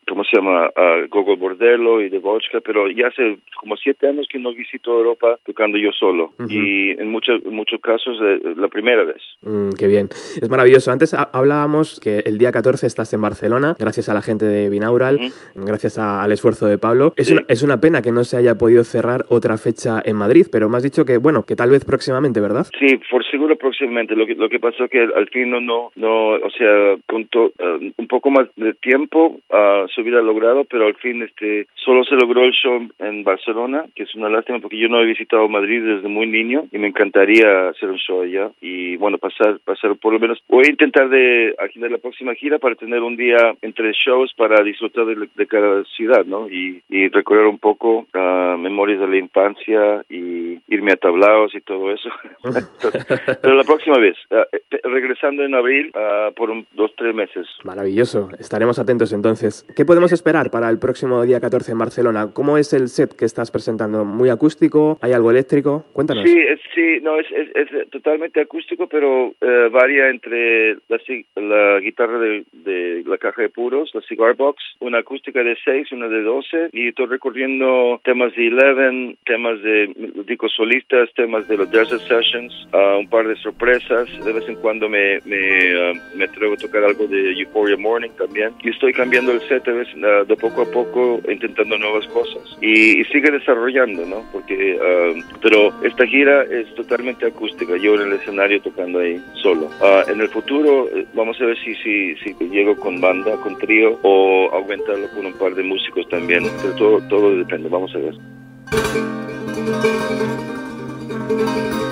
¿cómo 0.09 0.25
se 0.25 0.37
llama?, 0.37 0.71
Gogo 1.09 1.37
Bordello 1.37 2.01
y 2.01 2.09
de 2.09 2.19
Vodka, 2.19 2.61
pero 2.61 2.89
ya 2.89 3.09
hace 3.09 3.39
como 3.57 3.77
siete 3.77 4.09
años 4.09 4.27
que 4.31 4.39
no 4.39 4.53
visito 4.53 4.97
Europa 4.97 5.39
tocando 5.45 5.79
yo 5.79 5.91
solo 5.93 6.33
uh 6.39 6.43
-huh. 6.45 6.51
y 6.51 6.91
en 7.01 7.11
muchos 7.11 7.45
muchos 7.45 7.81
casos 7.81 8.19
eh, 8.23 8.41
la 8.57 8.69
primera 8.69 9.05
vez. 9.05 9.23
Mm, 9.43 9.71
qué 9.79 9.87
bien, 9.87 10.09
es 10.41 10.49
maravilloso. 10.49 10.91
Antes 10.91 11.15
hablábamos 11.15 12.01
que 12.01 12.21
el 12.27 12.39
día 12.39 12.53
14 12.53 12.87
estás 12.87 13.13
en 13.13 13.21
Barcelona, 13.21 13.77
gracias 13.79 14.09
a 14.09 14.15
la 14.15 14.23
gente 14.23 14.45
de 14.45 14.69
Binaural, 14.69 15.17
uh 15.17 15.19
-huh. 15.21 15.67
gracias 15.67 15.99
a, 15.99 16.23
al 16.23 16.33
esfuerzo 16.33 16.67
de 16.67 16.79
Pablo. 16.79 17.13
Es, 17.17 17.29
sí. 17.29 17.35
una, 17.35 17.45
es 17.49 17.63
una 17.63 17.81
pena 17.81 18.03
que 18.03 18.13
no 18.13 18.25
se 18.25 18.37
haya 18.37 18.57
podido 18.57 18.85
cerrar 18.85 19.25
otra 19.29 19.57
fecha 19.59 20.01
en 20.05 20.17
Madrid, 20.17 20.47
pero 20.51 20.69
me 20.69 20.77
has 20.77 20.83
dicho 20.83 21.05
que, 21.05 21.19
bueno, 21.19 21.40
que 21.45 21.57
tal 21.57 21.71
vez 21.71 21.85
próximamente, 21.85 22.41
¿verdad? 22.41 22.67
Sí, 22.79 23.01
por 23.11 23.25
seguro 23.27 23.57
próximamente. 23.57 24.15
Lo 24.15 24.27
que, 24.27 24.35
lo 24.35 24.49
que 24.49 24.59
pasó 24.59 24.89
que 24.89 25.01
al 25.01 25.29
fin 25.29 25.51
no, 25.51 25.61
no, 25.61 25.91
no 25.97 26.31
o 26.33 26.51
sea, 26.51 26.97
con 27.07 27.27
to, 27.27 27.53
uh, 27.59 27.93
un 27.97 28.07
poco 28.09 28.31
más 28.31 28.49
de 28.57 28.75
tiempo 28.75 29.41
uh, 29.51 29.89
se 29.95 30.01
hubiera 30.01 30.23
logrado, 30.23 30.65
pero 30.65 30.87
al 30.87 30.95
fin 30.95 31.23
este 31.23 31.67
solo 31.75 32.05
se 32.05 32.15
logró 32.15 32.45
el 32.45 32.53
show 32.53 32.81
en 32.99 33.25
Barcelona, 33.25 33.85
que 33.95 34.05
es 34.05 34.15
una 34.15 34.29
lástima 34.29 34.59
porque 34.61 34.79
yo 34.79 34.89
no 34.89 35.01
he 35.01 35.07
visitado 35.07 35.49
Madrid 35.49 35.83
desde 35.83 36.09
muy 36.09 36.27
niño 36.27 36.65
y 36.73 36.79
me 36.79 36.89
encantaría 36.89 37.69
hacer 37.69 37.91
un 37.91 37.99
show 37.99 38.23
allá 38.23 38.51
y 38.61 38.97
bueno, 38.97 39.19
pasar 39.19 39.59
pasar 39.65 39.97
por 39.97 40.13
lo 40.13 40.19
menos 40.19 40.39
voy 40.49 40.65
a 40.67 40.71
intentar 40.71 41.09
de 41.09 41.55
agendar 41.59 41.91
la 41.91 41.99
próxima 41.99 42.35
gira 42.35 42.59
para 42.59 42.75
tener 42.75 43.01
un 43.03 43.17
día 43.17 43.55
entre 43.63 43.93
shows 43.93 44.33
para 44.35 44.63
disfrutar 44.63 45.07
de, 45.07 45.29
de 45.35 45.47
cada 45.47 45.85
ciudad, 45.85 46.25
¿no? 46.25 46.49
Y, 46.49 46.83
y 46.89 47.09
recorrer 47.09 47.47
un 47.47 47.59
poco 47.59 48.07
uh, 48.15 48.57
memorias 48.59 49.01
de 49.01 49.09
la 49.09 49.17
infancia 49.17 50.03
y 50.09 50.59
irme 50.69 50.93
a 50.93 50.97
y 51.55 51.61
todo 51.61 51.93
eso. 51.93 52.09
Pero 53.43 53.55
la 53.55 53.65
próxima 53.65 53.99
vez, 53.99 54.17
uh, 54.31 54.89
regresando 54.89 55.45
en 55.45 55.55
abril 55.55 55.93
uh, 55.95 56.33
por 56.35 56.51
un, 56.51 56.67
dos, 56.73 56.93
tres 56.97 57.15
meses. 57.15 57.47
Maravilloso, 57.65 58.29
estaremos 58.39 58.79
atentos 58.79 59.13
entonces. 59.13 59.67
¿Qué 59.77 59.85
podemos 59.85 60.13
esperar 60.13 60.51
para 60.51 60.69
el 60.69 60.79
próximo 60.79 61.23
día 61.23 61.41
14 61.41 61.73
en 61.73 61.79
Barcelona? 61.79 62.29
¿Cómo 62.33 62.59
es 62.59 62.73
el 62.73 62.89
set 62.89 63.15
que 63.17 63.25
estás 63.25 63.51
presentando? 63.51 64.05
¿Muy 64.05 64.29
acústico? 64.29 64.99
¿Hay 65.01 65.13
algo 65.13 65.31
eléctrico? 65.31 65.85
Cuéntanos. 65.93 66.25
Sí, 66.25 66.39
es, 66.39 66.61
sí 66.75 67.01
no, 67.03 67.19
es, 67.19 67.27
es, 67.31 67.49
es, 67.55 67.91
totalmente 67.91 68.41
acústico, 68.41 68.87
pero 68.87 69.35
eh, 69.41 69.69
varía 69.71 70.09
entre 70.09 70.75
la, 70.89 70.99
la 71.37 71.81
guitarra 71.81 72.19
de, 72.19 72.45
de, 72.53 73.03
la 73.07 73.19
caja 73.19 73.43
de 73.43 73.49
puros, 73.49 73.91
la 73.95 74.01
cigar 74.03 74.37
box, 74.37 74.63
una 74.81 74.99
acústica 74.99 75.43
de 75.43 75.57
6, 75.65 75.93
una 75.93 76.09
de 76.09 76.23
12, 76.23 76.71
y 76.73 76.89
estoy 76.89 77.07
recorriendo 77.07 78.01
temas 78.05 78.35
de 78.35 78.49
Eleven, 78.49 79.17
temas 79.25 79.61
de 79.63 79.93
discos 80.27 80.53
solistas, 80.57 81.11
temas 81.21 81.47
de 81.49 81.57
los 81.59 81.71
Desert 81.71 82.01
Sessions, 82.09 82.51
uh, 82.73 82.99
un 82.99 83.07
par 83.07 83.29
de 83.29 83.37
sorpresas, 83.37 84.09
de 84.25 84.33
vez 84.33 84.49
en 84.49 84.55
cuando 84.57 84.89
me, 84.89 85.21
me, 85.27 85.41
uh, 85.77 85.95
me 86.17 86.25
atrevo 86.25 86.55
a 86.55 86.57
tocar 86.57 86.83
algo 86.83 87.07
de 87.07 87.33
Euphoria 87.39 87.77
Morning 87.77 88.09
también, 88.17 88.53
y 88.63 88.71
estoy 88.71 88.95
cambiando 88.95 89.33
el 89.33 89.41
set 89.43 89.63
de, 89.65 89.73
vez, 89.73 89.89
uh, 89.97 90.25
de 90.25 90.37
poco 90.37 90.63
a 90.63 90.71
poco, 90.71 91.21
intentando 91.29 91.77
nuevas 91.77 92.07
cosas, 92.09 92.43
y, 92.63 93.01
y 93.01 93.05
sigue 93.13 93.31
desarrollando, 93.31 94.07
¿no? 94.07 94.25
Porque, 94.33 94.79
pero 95.43 95.75
esta 95.85 96.07
gira 96.07 96.45
es 96.45 96.75
totalmente 96.75 97.27
acústica, 97.27 97.77
yo 97.77 97.95
en 97.97 98.09
el 98.09 98.13
escenario 98.15 98.63
tocando 98.63 99.01
ahí 99.01 99.23
solo. 99.43 99.69
En 100.09 100.21
el 100.21 100.29
futuro 100.29 100.89
eh, 100.95 101.05
vamos 101.13 101.39
a 101.41 101.45
ver 101.45 101.59
si, 101.59 101.75
si, 101.77 102.15
si 102.17 102.35
llego 102.49 102.75
con 102.77 103.01
banda, 103.01 103.37
con 103.43 103.59
trío 103.59 103.99
o 104.03 104.49
aumentarlo 104.53 105.07
con 105.15 105.27
un 105.27 105.35
par 105.35 105.55
de 105.55 105.63
músicos 105.63 106.09
también, 106.09 106.45
pero 106.63 106.75
todo, 106.77 107.09
todo 107.09 107.37
depende, 107.37 107.69
vamos 107.69 107.95
a 107.95 107.99
ver. 107.99 108.15
thank 111.39 111.75
you 111.75 111.90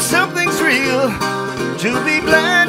something's 0.00 0.60
real 0.62 1.10
to 1.78 2.04
be 2.04 2.20
glad. 2.20 2.59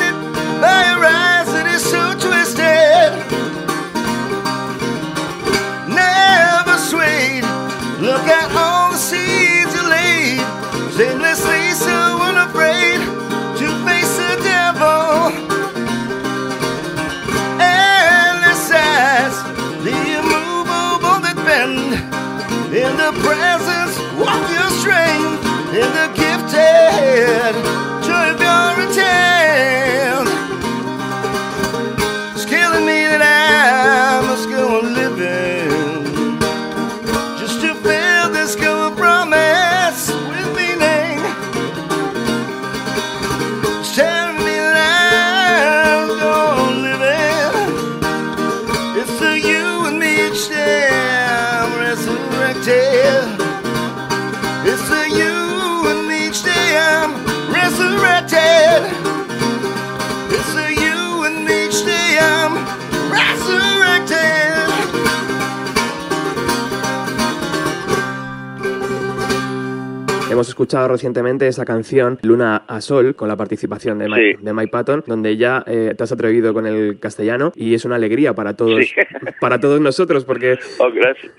Escuchado 70.62 70.90
recientemente 70.90 71.48
esa 71.48 71.66
canción 71.66 72.20
Luna 72.22 72.61
a 72.76 72.82
Sol 72.82 73.16
con 73.16 73.28
la 73.28 73.36
participación 73.38 74.00
de 74.00 74.08
Mike, 74.08 74.38
Sí. 74.40 74.44
de 74.46 74.54
Mike 74.54 74.70
Patton, 74.72 75.04
donde 75.08 75.38
ya 75.38 75.64
eh, 75.68 75.94
te 75.98 76.04
has 76.04 76.12
atrevido 76.12 76.54
con 76.54 76.66
el 76.68 77.00
castellano 77.00 77.52
y 77.56 77.74
es 77.74 77.86
una 77.86 77.96
alegría 77.96 78.34
para 78.34 78.56
todos, 78.56 78.86
Sí. 78.86 78.96
para 79.42 79.60
todos 79.60 79.80
nosotros, 79.82 80.26
porque 80.26 80.58
Oh, 80.80 80.90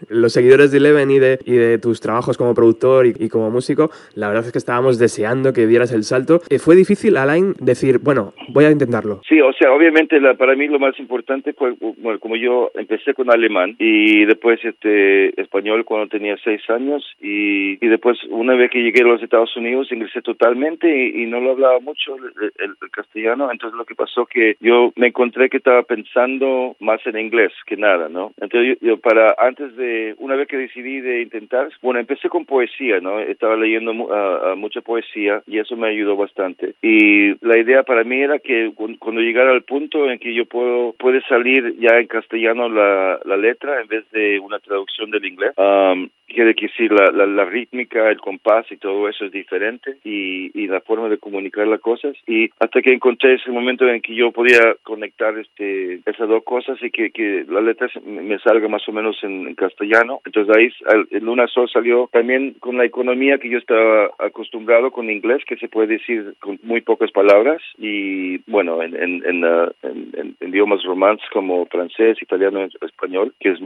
los 0.09 0.33
seguidores 0.33 0.71
de 0.73 0.79
Eleven 0.79 1.11
y 1.11 1.19
de, 1.19 1.39
y 1.45 1.53
de 1.55 1.79
tus 1.79 2.01
trabajos 2.01 2.37
como 2.37 2.55
productor 2.55 3.07
y, 3.07 3.15
y 3.19 3.29
como 3.29 3.51
músico, 3.51 3.91
la 4.15 4.29
verdad 4.29 4.45
es 4.47 4.53
que 4.53 4.59
estábamos 4.59 4.99
deseando 4.99 5.53
que 5.53 5.67
dieras 5.67 5.93
el 5.93 6.05
salto. 6.05 6.41
Eh, 6.51 6.59
¿Fue 6.59 6.77
difícil, 6.77 7.17
Alain, 7.17 7.55
decir, 7.61 7.99
bueno, 7.99 8.35
voy 8.49 8.65
a 8.65 8.71
intentarlo? 8.71 9.21
Sí, 9.29 9.41
o 9.41 9.53
sea, 9.53 9.73
obviamente 9.73 10.21
la, 10.21 10.35
para 10.35 10.55
mí 10.55 10.67
lo 10.69 10.79
más 10.79 10.99
importante 10.99 11.53
fue, 11.55 11.75
bueno, 11.99 12.19
como 12.21 12.37
yo 12.37 12.71
empecé 12.75 13.15
con 13.15 13.31
alemán 13.31 13.77
y 13.79 14.25
después 14.25 14.61
este 14.65 15.41
español 15.41 15.85
cuando 15.85 16.09
tenía 16.09 16.37
seis 16.45 16.61
años 16.69 17.05
y, 17.21 17.85
y 17.85 17.89
después 17.89 18.19
una 18.31 18.55
vez 18.55 18.71
que 18.71 18.83
llegué 18.83 19.03
a 19.03 19.07
los 19.07 19.23
Estados 19.23 19.57
Unidos 19.57 19.91
ingresé 19.93 20.23
totalmente 20.23 20.89
y, 20.89 21.22
y 21.23 21.27
no 21.27 21.41
lo 21.41 21.53
hablaba 21.53 21.81
mucho 21.81 22.17
el, 22.17 22.25
el- 22.59 22.75
el 22.83 22.91
castellano, 22.91 23.51
entonces 23.51 23.77
lo 23.77 23.85
que 23.85 23.95
pasó 23.95 24.27
que 24.27 24.57
yo 24.61 24.93
me 24.97 25.09
encontré 25.09 25.49
que 25.49 25.57
estaba 25.59 25.83
pensando 25.83 26.77
más 26.81 27.01
en 27.07 27.19
inglés 27.19 27.53
que 27.67 27.77
nada, 27.77 28.09
¿no? 28.09 28.33
Entonces 28.41 28.79
yo, 28.81 28.87
yo 28.89 28.97
para 28.99 29.35
antes 29.39 29.75
de, 29.77 30.15
una 30.19 30.37
vez 30.37 30.49
que 30.49 30.57
decidí 30.59 31.01
de 31.01 31.23
intentar, 31.23 31.69
bueno, 31.83 32.01
empecé 32.01 32.29
con 32.29 32.45
poesía, 32.45 33.01
¿no? 33.01 33.21
Estaba 33.21 33.57
leyendo 33.57 33.93
ah, 34.13 34.55
mucha 34.57 34.81
poesía 34.81 35.43
y 35.47 35.59
eso 35.59 35.77
me 35.77 35.89
ayudó 35.89 36.17
bastante. 36.17 36.75
Y 36.83 37.35
la 37.47 37.59
idea 37.59 37.83
para 37.83 38.05
mí 38.05 38.21
era 38.21 38.39
que 38.39 38.73
cu- 38.75 38.97
cuando 38.99 39.21
llegara 39.21 39.51
al 39.53 39.63
punto 39.63 40.11
en 40.11 40.19
que 40.19 40.35
yo 40.35 40.45
puedo 40.47 40.93
puede 40.99 41.21
salir 41.23 41.75
ya 41.79 41.99
en 41.99 42.07
castellano 42.07 42.69
la, 42.69 43.19
la 43.25 43.37
letra 43.37 43.81
en 43.81 43.89
vez 43.89 44.05
de 44.11 44.39
una 44.39 44.59
traducción 44.59 45.11
del 45.11 45.25
inglés, 45.25 45.53
um, 45.57 46.09
quiere 46.33 46.55
decir 46.55 46.93
la, 46.93 47.11
la, 47.11 47.27
la 47.27 47.45
rítmica, 47.45 48.09
el 48.09 48.21
compás 48.21 48.71
y 48.71 48.77
todo 48.77 49.09
eso 49.09 49.27
es 49.27 49.33
diferente 49.33 49.97
y, 50.05 50.51
y 50.59 50.67
la 50.67 50.81
forma 50.81 51.09
de 51.09 51.19
comunicar 51.19 51.67
las 51.67 51.81
cosas. 51.81 52.17
Y 52.27 52.51
hasta 52.59 52.83
que 52.83 52.93
encontré 52.93 53.35
ese 53.35 53.51
momento 53.51 53.89
en 53.89 54.01
que 54.01 54.15
yo 54.15 54.33
podía 54.33 54.75
conectar 54.83 55.37
este 55.39 56.01
esas 56.07 56.29
dos 56.29 56.43
cosas 56.45 56.79
y 56.83 56.91
que, 56.91 57.11
que 57.11 57.45
la 57.49 57.61
letra 57.61 57.89
me 58.05 58.39
salga 58.39 58.69
más 58.69 58.89
o 58.89 58.93
menos 58.93 59.17
en, 59.23 59.53
castellano. 59.55 60.21
Entonces 60.25 60.57
ahí 60.57 60.69
el, 60.95 61.07
el 61.11 61.25
Luna 61.25 61.47
Sol 61.47 61.69
salió 61.69 62.09
también 62.13 62.55
con 62.59 62.79
la 62.79 62.85
economía 62.85 63.39
que 63.39 63.51
yo 63.51 63.59
estaba 63.59 64.11
acostumbrado 64.19 64.91
con 64.91 65.11
inglés 65.11 65.43
que 65.47 65.57
se 65.57 65.69
puede 65.69 65.99
decir 65.99 66.35
con 66.41 66.59
muy 66.63 66.81
pocas 66.81 67.11
palabras. 67.13 67.63
Y 67.79 68.39
bueno 68.51 68.83
en 68.83 68.97
en, 68.97 69.23
en, 69.25 69.45
uh, 69.45 69.71
en 69.83 70.37
idiomas 70.41 70.83
romances 70.85 71.29
como 71.31 71.67
francés 71.67 72.21
italiano 72.21 72.67
español 72.81 73.35
que 73.41 73.51
es 73.51 73.59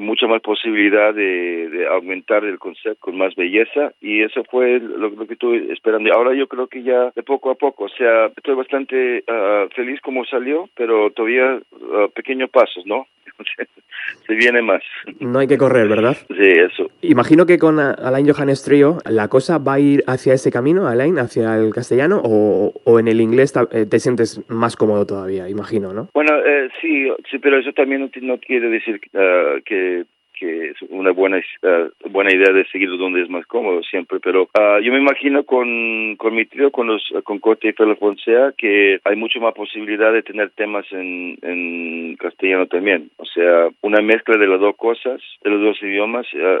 mucha 0.00 0.26
más 0.26 0.40
posibilidad 0.42 1.14
de, 1.14 1.68
de 1.68 1.86
aumentar 1.86 2.44
el 2.44 2.58
concepto 2.58 3.00
con 3.00 3.16
más 3.16 3.34
belleza 3.34 3.92
y 4.00 4.22
eso 4.22 4.44
fue 4.44 4.78
lo, 4.80 5.10
lo 5.10 5.26
que 5.26 5.34
estuve 5.34 5.72
esperando. 5.72 6.12
Ahora 6.12 6.34
yo 6.34 6.46
creo 6.46 6.66
que 6.66 6.82
ya 6.82 7.10
de 7.14 7.22
poco 7.22 7.50
a 7.50 7.54
poco, 7.54 7.84
o 7.84 7.88
sea, 7.88 8.26
estoy 8.26 8.54
bastante 8.54 9.24
ah, 9.28 9.66
feliz 9.74 10.00
como 10.00 10.24
salió, 10.24 10.68
pero 10.74 11.10
todavía 11.10 11.60
ah, 11.94 12.06
pequeños 12.14 12.50
pasos, 12.50 12.84
¿no? 12.86 13.06
Se 14.26 14.34
viene 14.34 14.62
más. 14.62 14.82
No 15.20 15.38
hay 15.38 15.46
que 15.46 15.58
correr, 15.58 15.88
¿verdad? 15.88 16.16
Sí, 16.28 16.48
eso. 16.48 16.90
Imagino 17.02 17.46
que 17.46 17.58
con 17.58 17.78
Alain 17.78 18.28
Johannes 18.28 18.62
Trio 18.62 18.98
la 19.08 19.28
cosa 19.28 19.58
va 19.58 19.74
a 19.74 19.80
ir 19.80 20.04
hacia 20.06 20.34
ese 20.34 20.50
camino, 20.50 20.86
Alain, 20.86 21.18
hacia 21.18 21.56
el 21.56 21.72
castellano, 21.72 22.20
o, 22.24 22.72
o 22.84 22.98
en 23.00 23.08
el 23.08 23.20
inglés 23.20 23.52
eh, 23.72 23.86
te 23.86 23.98
sientes 23.98 24.40
más 24.48 24.76
cómodo 24.76 25.06
todavía, 25.06 25.48
imagino, 25.48 25.92
¿no? 25.92 26.08
Bueno, 26.14 26.32
eh, 26.44 26.68
sí, 26.80 27.08
sí, 27.30 27.38
pero 27.38 27.58
eso 27.58 27.72
también 27.72 28.10
no, 28.22 28.38
quiere 28.38 28.68
decir 28.68 29.00
ah, 29.14 29.56
que 29.64 30.04
que 30.42 30.70
es 30.70 30.82
una 30.90 31.12
buena 31.12 31.40
ah, 31.62 31.86
buena 32.10 32.34
idea 32.34 32.52
de 32.52 32.64
seguir 32.66 32.88
donde 32.98 33.22
es 33.22 33.30
más 33.30 33.46
cómodo 33.46 33.80
siempre, 33.84 34.18
pero 34.18 34.48
ah, 34.58 34.80
yo 34.82 34.92
me 34.92 34.98
imagino 34.98 35.44
con, 35.44 36.16
con 36.16 36.34
mi 36.34 36.44
trío, 36.46 36.72
con 36.72 36.88
los 36.88 37.02
con 37.22 37.38
Corte 37.38 37.68
y 37.68 37.72
Fela 37.72 37.94
Fonsea, 37.94 38.52
que 38.58 38.98
hay 39.04 39.14
mucho 39.14 39.38
más 39.38 39.54
posibilidad 39.54 40.12
de 40.12 40.24
tener 40.24 40.50
temas 40.50 40.84
en, 40.90 41.38
en 41.42 42.16
castellano 42.16 42.66
también. 42.66 43.10
O 43.18 43.24
sea, 43.24 43.68
una 43.82 44.02
mezcla 44.02 44.36
de 44.36 44.48
las 44.48 44.58
dos 44.58 44.74
cosas, 44.76 45.20
de 45.44 45.50
los 45.50 45.60
dos 45.60 45.80
idiomas, 45.80 46.26
ah, 46.34 46.58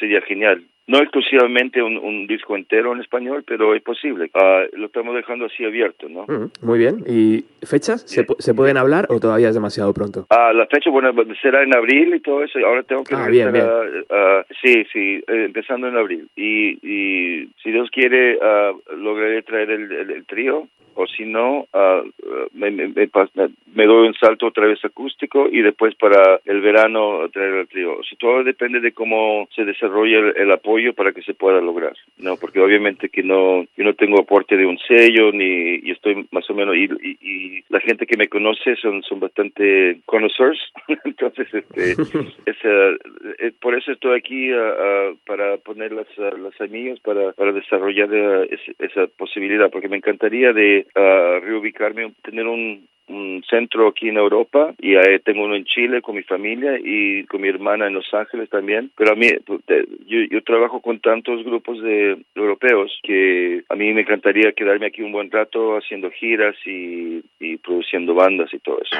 sería 0.00 0.22
genial. 0.22 0.62
No 0.88 0.98
exclusivamente 0.98 1.82
un, 1.82 1.98
un 1.98 2.26
disco 2.26 2.56
entero 2.56 2.94
en 2.94 3.00
español, 3.00 3.44
pero 3.46 3.74
es 3.74 3.82
posible. 3.82 4.30
Ah, 4.32 4.62
lo 4.72 4.86
estamos 4.86 5.14
dejando 5.14 5.44
así 5.44 5.62
abierto, 5.64 6.08
¿no? 6.08 6.22
Mm, 6.26 6.50
muy 6.62 6.78
bien. 6.78 7.04
¿Y 7.06 7.44
fechas? 7.66 8.02
¿Se, 8.08 8.26
se 8.38 8.54
pueden 8.54 8.78
hablar 8.78 9.06
o 9.10 9.20
todavía 9.20 9.48
es 9.50 9.54
demasiado 9.54 9.92
pronto? 9.92 10.26
Ah, 10.30 10.50
la 10.54 10.66
fecha, 10.66 10.88
bueno, 10.88 11.12
será 11.42 11.62
en 11.62 11.76
abril 11.76 12.14
y 12.14 12.20
todo 12.20 12.42
eso. 12.42 12.58
Ahora 12.66 12.82
tengo 12.84 13.04
que 13.04 13.14
Ah, 13.14 13.28
bien, 13.28 13.54
a- 13.54 14.44
sí, 14.62 14.84
sí, 14.90 15.22
eh, 15.28 15.44
empezando 15.44 15.88
en 15.88 15.96
abril. 15.98 16.26
Y, 16.36 16.78
y 16.82 17.50
si 17.62 17.70
Dios 17.70 17.90
quiere, 17.90 18.38
ah, 18.42 18.72
lograré 18.96 19.42
traer 19.42 19.70
el, 19.70 19.92
el- 19.92 20.10
el 20.10 20.24
trío. 20.24 20.68
O 21.00 21.06
si 21.06 21.24
no, 21.24 21.66
ah, 21.72 22.02
me, 22.54 22.70
me, 22.72 22.88
me 23.74 23.86
doy 23.86 24.08
un 24.08 24.14
salto 24.14 24.46
otra 24.46 24.66
vez 24.66 24.84
acústico 24.84 25.48
y 25.50 25.62
después 25.62 25.94
para 25.94 26.40
el 26.44 26.60
verano 26.60 27.28
traer 27.32 27.54
el 27.54 27.68
trío. 27.68 27.98
O 27.98 28.02
sea, 28.02 28.18
todo 28.18 28.42
depende 28.42 28.80
de 28.80 28.90
cómo 28.90 29.46
se 29.54 29.64
desarrolla 29.64 30.18
el, 30.18 30.34
el 30.36 30.50
apoyo 30.50 30.94
para 30.94 31.12
que 31.12 31.22
se 31.22 31.34
pueda 31.34 31.60
lograr. 31.60 31.94
No, 32.16 32.36
porque 32.36 32.58
obviamente 32.60 33.10
que 33.10 33.22
no, 33.22 33.62
yo 33.76 33.84
no 33.84 33.94
tengo 33.94 34.18
aporte 34.18 34.56
de 34.56 34.66
un 34.66 34.78
sello 34.78 35.30
ni 35.30 35.76
y 35.84 35.92
estoy 35.92 36.26
más 36.32 36.50
o 36.50 36.54
menos 36.54 36.74
y, 36.74 36.84
y, 37.00 37.18
y 37.20 37.64
la 37.68 37.78
gente 37.80 38.04
que 38.06 38.16
me 38.16 38.26
conoce 38.28 38.74
son 38.76 39.02
son 39.04 39.20
bastante 39.20 40.00
conocers, 40.04 40.58
entonces 41.04 41.46
este 41.54 41.92
esa, 42.46 42.90
eh, 43.38 43.52
por 43.60 43.76
eso 43.76 43.92
estoy 43.92 44.18
aquí 44.18 44.50
ah, 44.52 45.12
para 45.26 45.58
poner 45.58 45.92
las 45.92 46.08
las 46.18 46.54
semillas 46.56 46.98
para 47.00 47.32
para 47.34 47.52
desarrollar 47.52 48.08
ah, 48.12 48.44
ese- 48.50 48.74
esa 48.80 49.06
posibilidad 49.16 49.70
porque 49.70 49.88
me 49.88 49.96
encantaría 49.98 50.52
de 50.52 50.86
ah, 50.94 51.38
reubicarme 51.42 52.12
tener 52.22 52.46
un 52.46 52.86
un 53.08 53.42
centro 53.48 53.88
aquí 53.88 54.08
en 54.08 54.16
Europa 54.16 54.74
y 54.78 54.96
ahí 54.96 55.18
tengo 55.24 55.44
uno 55.44 55.56
en 55.56 55.64
Chile 55.64 56.02
con 56.02 56.14
mi 56.16 56.22
familia 56.22 56.78
y 56.78 57.24
con 57.24 57.40
mi 57.40 57.48
hermana 57.48 57.86
en 57.86 57.94
Los 57.94 58.12
Ángeles 58.12 58.48
también. 58.50 58.90
Pero 58.96 59.12
a 59.12 59.16
mí, 59.16 59.28
pues, 59.46 59.60
yo, 60.06 60.18
yo 60.30 60.42
trabajo 60.42 60.80
con 60.80 61.00
tantos 61.00 61.44
grupos 61.44 61.82
de 61.82 62.18
europeos 62.34 62.98
que 63.02 63.64
a 63.68 63.74
mí 63.74 63.92
me 63.92 64.02
encantaría 64.02 64.52
quedarme 64.52 64.86
aquí 64.86 65.02
un 65.02 65.12
buen 65.12 65.30
rato 65.30 65.76
haciendo 65.76 66.10
giras 66.10 66.56
y 66.64 67.22
produciendo 67.62 68.14
bandas 68.14 68.52
y 68.52 68.58
todo 68.58 68.80
eso. 68.80 68.96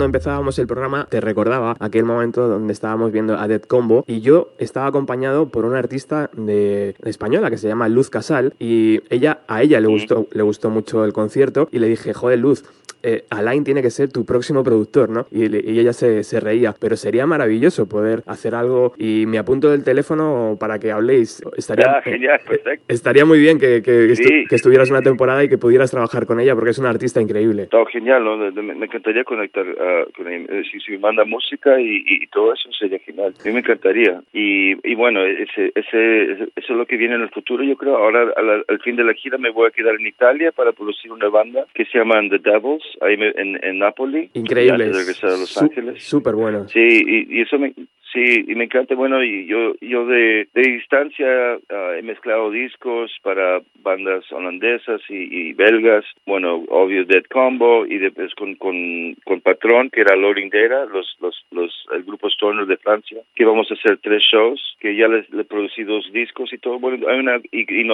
Cuando 0.00 0.16
empezábamos 0.16 0.58
el 0.58 0.66
programa 0.66 1.06
te 1.10 1.20
recordaba 1.20 1.76
aquel 1.78 2.04
momento 2.04 2.48
donde 2.48 2.72
estábamos 2.72 3.12
viendo 3.12 3.34
a 3.36 3.46
Dead 3.46 3.60
Combo 3.60 4.02
y 4.06 4.22
yo 4.22 4.48
estaba 4.58 4.86
acompañado 4.86 5.50
por 5.50 5.66
una 5.66 5.78
artista 5.78 6.30
de 6.32 6.94
española 7.04 7.50
que 7.50 7.58
se 7.58 7.68
llama 7.68 7.86
Luz 7.90 8.08
Casal 8.08 8.54
y 8.58 9.02
ella 9.10 9.40
a 9.46 9.60
ella 9.62 9.78
le 9.78 9.88
gustó 9.88 10.26
le 10.32 10.42
gustó 10.42 10.70
mucho 10.70 11.04
el 11.04 11.12
concierto 11.12 11.68
y 11.70 11.80
le 11.80 11.88
dije, 11.88 12.14
"Joder, 12.14 12.38
Luz, 12.38 12.64
eh, 13.02 13.24
Alain 13.30 13.64
tiene 13.64 13.80
que 13.80 13.88
ser 13.88 14.10
tu 14.12 14.26
próximo 14.26 14.62
productor, 14.62 15.08
¿no? 15.08 15.26
Y, 15.30 15.44
ella 15.80 15.94
se, 15.94 16.22
se 16.22 16.38
reía, 16.38 16.74
pero 16.78 16.96
sería 16.96 17.24
maravilloso 17.26 17.88
poder 17.88 18.22
hacer 18.26 18.54
algo 18.54 18.92
y 18.98 19.24
me 19.26 19.38
apunto 19.38 19.70
del 19.70 19.84
teléfono 19.84 20.58
para 20.60 20.78
que 20.78 20.92
habléis. 20.92 21.42
Estaría, 21.56 22.02
genial, 22.02 22.40
perfecto. 22.46 22.84
estaría 22.88 23.24
muy 23.24 23.38
bien 23.38 23.58
que, 23.58 23.80
que, 23.82 24.10
estu- 24.12 24.28
Sí. 24.28 24.44
que 24.46 24.54
estuvieras 24.56 24.90
una 24.90 25.00
temporada 25.00 25.42
y 25.42 25.48
que 25.48 25.56
pudieras 25.56 25.90
trabajar 25.90 26.26
con 26.26 26.40
ella 26.40 26.54
porque 26.54 26.70
es 26.70 26.78
una 26.78 26.90
artista 26.90 27.22
increíble. 27.22 27.68
Genial, 27.90 28.22
me 28.52 28.84
encantaría 28.84 29.24
conectar 29.24 29.64
Eh, 29.98 30.62
Si, 30.70 30.80
si 30.80 30.98
manda 30.98 31.24
música 31.24 31.80
y, 31.80 32.02
y 32.06 32.26
todo 32.28 32.52
eso 32.54 32.70
sería 32.72 32.98
genial. 33.00 33.34
A 33.40 33.44
mí 33.44 33.52
me 33.52 33.60
encantaría. 33.60 34.20
Y, 34.32 34.72
y 34.88 34.94
bueno, 34.94 35.24
ese, 35.24 35.72
ese, 35.74 36.32
eso 36.32 36.48
es 36.56 36.70
lo 36.70 36.86
que 36.86 36.96
viene 36.96 37.14
en 37.16 37.22
el 37.22 37.30
futuro, 37.30 37.62
yo 37.64 37.76
creo. 37.76 37.96
Ahora, 37.96 38.32
al, 38.36 38.64
al 38.68 38.80
fin 38.80 38.96
de 38.96 39.04
la 39.04 39.14
gira, 39.14 39.38
me 39.38 39.50
voy 39.50 39.68
a 39.68 39.70
quedar 39.70 39.94
en 39.94 40.06
Italia 40.06 40.52
para 40.52 40.72
producir 40.72 41.10
una 41.12 41.28
banda 41.28 41.64
que 41.74 41.84
se 41.86 41.98
llama 41.98 42.20
The 42.28 42.38
Devils, 42.38 42.84
ahí 43.00 43.16
me- 43.16 43.32
en, 43.36 43.58
en 43.64 43.78
Nápoli. 43.78 44.30
Increíble. 44.34 44.84
Antes 44.84 44.92
de 44.92 44.98
regresar 44.98 45.30
a 45.30 45.36
Los 45.38 45.50
Su- 45.50 45.60
Ángeles. 45.64 46.02
Súper 46.02 46.34
bueno. 46.34 46.68
Sí, 46.68 46.80
y, 46.80 47.38
y 47.38 47.40
eso 47.42 47.58
me, 47.58 47.72
sí, 48.12 48.44
y 48.46 48.54
me 48.54 48.64
encanta. 48.64 48.94
Bueno, 48.94 49.22
y 49.22 49.46
yo, 49.46 49.74
yo 49.80 50.06
de, 50.06 50.48
de 50.54 50.62
distancia 50.62 51.54
ah, 51.70 51.94
he 51.98 52.02
mezclado 52.02 52.50
discos 52.50 53.12
para 53.22 53.60
bandas 53.82 54.30
holandesas 54.32 55.00
y, 55.08 55.48
y 55.48 55.52
belgas. 55.52 56.04
Bueno, 56.26 56.64
obvio 56.68 57.04
Dead 57.04 57.24
Combo 57.30 57.86
y 57.86 57.98
después 57.98 58.34
con, 58.34 58.54
con, 58.56 59.14
con 59.24 59.40
Patrón, 59.40 59.90
que 59.90 60.02
era 60.02 60.16
Loading 60.16 60.50
Data, 60.50 60.86
los, 60.86 61.16
los, 61.20 61.44
los, 61.50 61.86
el 61.94 62.02
grupo 62.04 62.28
Stoner 62.28 62.66
de 62.66 62.76
Francia, 62.76 63.18
que 63.34 63.44
vamos 63.44 63.70
a 63.70 63.74
hacer 63.74 63.98
tres 64.02 64.22
shows, 64.22 64.76
que 64.80 64.94
ya 64.96 65.08
les, 65.08 65.28
le 65.30 65.44
producí 65.44 65.84
dos 65.84 66.10
discos 66.12 66.52
y 66.52 66.58
todo. 66.58 66.78
Bueno, 66.78 67.08
hay 67.08 67.18
una, 67.20 67.38
y, 67.50 67.60
y 67.80 67.84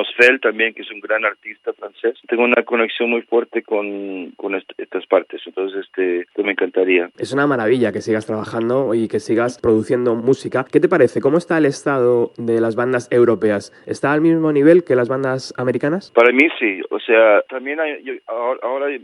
también, 0.41 0.75
que 0.75 0.83
es 0.83 0.91
un 0.91 1.01
gran 1.01 1.25
artista 1.25 1.73
francés. 1.73 2.19
Tengo 2.29 2.45
una 2.45 2.63
conexión 2.63 3.11
muy 3.11 3.23
fuerte 3.23 3.63
con, 3.63 4.33
con 4.37 4.55
est- 4.55 4.73
estas 4.79 5.07
partes, 5.07 5.43
entonces 5.47 5.85
este, 5.85 6.27
me 6.43 6.53
encantaría. 6.53 7.11
Es 7.19 7.33
una 7.33 7.47
maravilla 7.47 7.93
que 7.93 8.01
sigas 8.01 8.27
trabajando 8.27 8.95
y 8.95 9.09
que 9.09 9.21
sigas 9.21 9.59
produciendo 9.61 10.06
música. 10.15 10.65
¿Qué 10.71 10.81
te 10.81 10.89
parece? 10.89 11.21
¿Cómo 11.21 11.39
está 11.39 11.59
el 11.59 11.67
estado 11.67 12.33
de 12.37 12.61
las 12.61 12.77
bandas 12.77 13.09
europeas? 13.11 13.73
¿Está 13.87 14.13
al 14.13 14.21
mismo 14.21 14.53
nivel 14.53 14.85
que 14.85 14.95
las 14.97 15.09
bandas 15.09 15.53
americanas? 15.57 16.13
Para 16.15 16.33
mí 16.33 16.47
sí, 16.59 16.81
o 16.91 16.99
sea, 17.01 17.43
también 17.49 17.81
hay, 17.81 18.03
yo- 18.05 18.15
ahora, 18.27 18.61
ahora, 18.63 18.91
eh, 18.91 19.01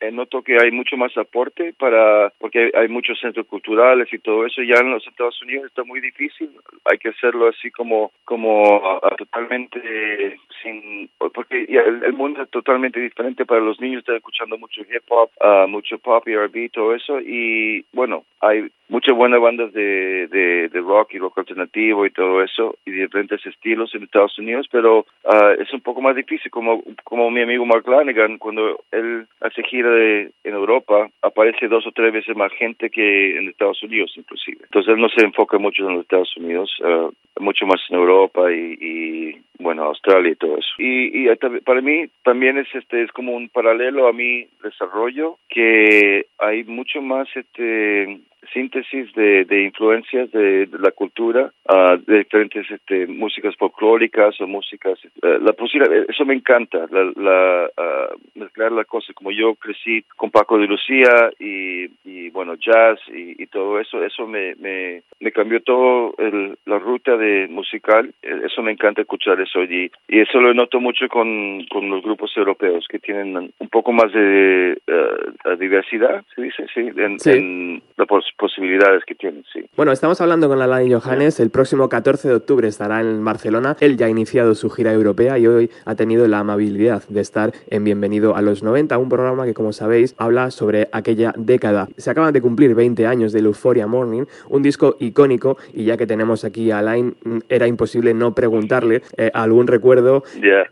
eh, 0.00 0.10
noto 0.12 0.42
que 0.42 0.56
hay 0.60 0.70
mucho 0.70 0.96
más 0.96 1.16
aporte 1.16 1.74
para, 1.78 2.30
porque 2.38 2.70
hay 2.74 2.88
muchos 2.88 3.18
centros 3.20 3.46
culturales 3.46 4.08
y 4.12 4.18
todo 4.18 4.46
eso, 4.46 4.62
ya 4.62 4.76
en 4.80 4.90
los 4.90 5.06
Estados 5.06 5.40
Unidos 5.42 5.66
está 5.66 5.84
muy 5.84 6.00
difícil, 6.00 6.50
hay 6.84 6.98
que 6.98 7.08
hacerlo 7.10 7.48
así 7.48 7.70
como, 7.70 8.12
como 8.24 9.00
totalmente 9.18 10.36
sin, 10.62 11.10
porque 11.34 11.64
el, 11.68 12.02
el 12.04 12.12
mundo 12.12 12.42
es 12.42 12.50
totalmente 12.50 13.00
diferente 13.00 13.44
para 13.44 13.60
los 13.60 13.80
niños, 13.80 14.00
están 14.00 14.16
escuchando 14.16 14.58
mucho 14.58 14.82
hip 14.82 15.02
hop, 15.08 15.30
ah, 15.40 15.66
mucho 15.68 15.98
pop 15.98 16.26
y 16.28 16.32
R&B, 16.32 16.70
todo 16.72 16.94
eso, 16.94 17.20
y 17.20 17.84
bueno, 17.92 18.24
hay 18.40 18.68
muchas 18.88 19.16
buenas 19.16 19.40
bandas 19.40 19.72
de, 19.72 20.28
de, 20.28 20.43
de 20.68 20.80
rock 20.80 21.14
y 21.14 21.18
rock 21.18 21.38
alternativo 21.38 22.06
y 22.06 22.10
todo 22.10 22.42
eso, 22.42 22.76
y 22.84 22.90
diferentes 22.90 23.44
estilos 23.46 23.94
en 23.94 24.04
Estados 24.04 24.38
Unidos, 24.38 24.66
pero 24.70 25.06
ah, 25.24 25.54
es 25.58 25.72
un 25.72 25.80
poco 25.80 26.00
más 26.00 26.16
difícil, 26.16 26.50
como, 26.50 26.82
como 27.04 27.30
mi 27.30 27.42
amigo 27.42 27.66
Mark 27.66 27.88
Lanigan, 27.88 28.38
cuando 28.38 28.84
él 28.92 29.26
hace 29.40 29.62
gira 29.62 29.90
de, 29.90 30.30
en 30.44 30.54
Europa, 30.54 31.08
aparece 31.22 31.68
dos 31.68 31.86
o 31.86 31.92
tres 31.92 32.12
veces 32.12 32.36
más 32.36 32.52
gente 32.52 32.90
que 32.90 33.38
en 33.38 33.48
Estados 33.48 33.82
Unidos, 33.82 34.12
inclusive. 34.16 34.58
Entonces 34.64 34.94
él 34.94 35.00
no 35.00 35.08
se 35.08 35.24
enfoca 35.24 35.58
mucho 35.58 35.86
en 35.86 35.94
los 35.94 36.02
Estados 36.02 36.36
Unidos, 36.36 36.70
ah, 36.84 37.08
mucho 37.40 37.66
más 37.66 37.80
en 37.88 37.96
Europa 37.96 38.52
y, 38.52 38.78
y 38.80 39.42
bueno, 39.58 39.84
Australia 39.84 40.32
y 40.32 40.36
todo 40.36 40.58
eso. 40.58 40.68
Y, 40.78 41.28
y 41.28 41.60
para 41.64 41.80
mí 41.80 42.06
también 42.22 42.58
es 42.58 42.68
este 42.74 43.02
es 43.02 43.12
como 43.12 43.32
un 43.32 43.48
paralelo 43.48 44.08
a 44.08 44.12
mi 44.12 44.46
desarrollo 44.62 45.38
que 45.48 46.26
hay 46.38 46.64
mucho 46.64 47.00
más 47.00 47.28
este 47.34 48.20
síntesis 48.52 49.12
de, 49.14 49.44
de 49.44 49.62
influencias 49.64 50.30
de, 50.32 50.66
de 50.66 50.78
la 50.78 50.90
cultura, 50.90 51.52
ah, 51.68 51.96
de 52.06 52.18
diferentes 52.18 52.70
este, 52.70 53.06
músicas 53.06 53.54
folclóricas 53.56 54.40
o 54.40 54.46
músicas. 54.46 54.98
eh, 55.04 55.38
la 55.40 55.52
posibilidad, 55.52 56.04
eso 56.08 56.24
me 56.24 56.34
encanta, 56.34 56.86
la, 56.90 57.12
la, 57.16 57.70
ah, 57.76 58.08
mezclar 58.34 58.72
las 58.72 58.86
cosas. 58.86 59.14
Como 59.14 59.30
yo 59.30 59.54
crecí 59.54 60.02
con 60.16 60.30
Paco 60.30 60.58
de 60.58 60.66
Lucía 60.66 61.30
y, 61.38 61.84
y 62.04 62.30
bueno, 62.30 62.54
jazz 62.56 62.98
y, 63.08 63.42
y 63.42 63.46
todo 63.46 63.78
eso, 63.80 64.02
eso 64.04 64.26
me, 64.26 64.54
me, 64.56 65.02
me 65.20 65.32
cambió 65.32 65.60
todo 65.62 66.14
el, 66.18 66.56
la 66.66 66.78
ruta 66.78 67.16
de 67.16 67.46
musical. 67.48 68.12
Eh, 68.22 68.42
Eso 68.44 68.62
me 68.62 68.72
encanta 68.72 69.00
escuchar 69.02 69.40
eso 69.40 69.62
y, 69.64 69.90
y 70.08 70.20
eso 70.20 70.40
lo 70.40 70.52
noto 70.54 70.80
mucho 70.80 71.08
con, 71.08 71.64
con 71.70 71.88
los 71.88 72.02
grupos 72.02 72.36
europeos 72.36 72.86
que 72.88 72.98
tienen 72.98 73.52
un 73.58 73.68
poco 73.68 73.92
más 73.92 74.12
de 74.12 74.72
eh, 74.86 75.56
diversidad, 75.58 76.24
se 76.34 76.42
dice, 76.42 76.66
sí, 76.74 76.90
en, 76.96 77.18
Sí. 77.18 77.30
en 77.30 77.82
las 77.96 78.08
pos- 78.08 78.24
posibilidades 78.36 79.04
que 79.04 79.14
tienen, 79.14 79.44
sí. 79.52 79.64
Bueno, 79.76 79.92
estamos 79.92 80.20
hablando 80.20 80.48
con 80.48 80.60
Alain 80.60 80.92
Johannes. 80.92 81.38
El 81.38 81.50
próximo 81.50 81.88
14 81.88 82.28
de 82.28 82.34
octubre 82.34 82.66
estará 82.66 83.00
en 83.00 83.24
Barcelona. 83.24 83.76
Él 83.80 83.96
ya 83.96 84.06
ha 84.06 84.08
iniciado 84.08 84.54
su 84.54 84.68
gira 84.70 84.92
europea 84.92 85.38
y 85.38 85.46
hoy 85.46 85.70
ha 85.84 85.94
tenido 85.94 86.26
la 86.26 86.40
amabilidad 86.40 87.02
de 87.08 87.20
estar 87.20 87.52
en 87.70 87.84
Bienvenido 87.84 88.34
a 88.34 88.42
los 88.42 88.62
90, 88.62 88.98
un 88.98 89.08
programa 89.08 89.44
que, 89.44 89.54
como 89.54 89.72
sabéis, 89.72 90.14
habla 90.18 90.50
sobre 90.50 90.88
aquella 90.92 91.32
década. 91.36 91.88
Se 91.96 92.10
acaban 92.10 92.32
de 92.32 92.40
cumplir 92.40 92.74
20 92.74 93.06
años 93.06 93.32
del 93.32 93.46
Euphoria 93.46 93.86
Morning, 93.86 94.24
un 94.48 94.62
disco 94.62 94.96
icónico. 94.98 95.56
Y 95.72 95.84
ya 95.84 95.96
que 95.96 96.06
tenemos 96.06 96.44
aquí 96.44 96.70
a 96.70 96.78
Alain, 96.80 97.14
era 97.48 97.66
imposible 97.68 98.12
no 98.14 98.34
preguntarle 98.34 99.02
eh, 99.16 99.30
algún 99.34 99.66
recuerdo 99.68 100.24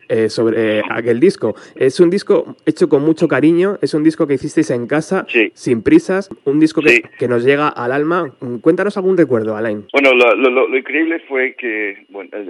eh, 0.08 0.28
sobre 0.28 0.78
eh, 0.78 0.82
aquel 0.90 1.20
disco. 1.20 1.54
Es 1.76 2.00
un 2.00 2.10
disco 2.10 2.56
hecho 2.66 2.88
con 2.88 3.02
mucho 3.04 3.28
cariño, 3.28 3.78
es 3.80 3.94
un 3.94 4.02
disco 4.02 4.26
que 4.26 4.34
hicisteis 4.34 4.70
en 4.70 4.86
casa, 4.86 5.24
Sí. 5.28 5.50
sin 5.54 5.82
prisas, 5.82 6.28
un 6.44 6.58
disco 6.58 6.80
que, 6.82 6.88
Sí. 6.90 7.02
Que 7.18 7.28
nos 7.28 7.44
llega 7.44 7.68
al 7.68 7.92
alma. 7.92 8.32
Cuéntanos 8.60 8.96
algún 8.96 9.16
recuerdo, 9.16 9.56
Alain. 9.56 9.86
Bueno, 9.92 10.12
lo, 10.14 10.34
lo, 10.34 10.68
lo- 10.68 10.76
increíble 10.76 11.20
fue 11.28 11.54
que, 11.54 12.04
bueno, 12.08 12.30
eh, 12.32 12.46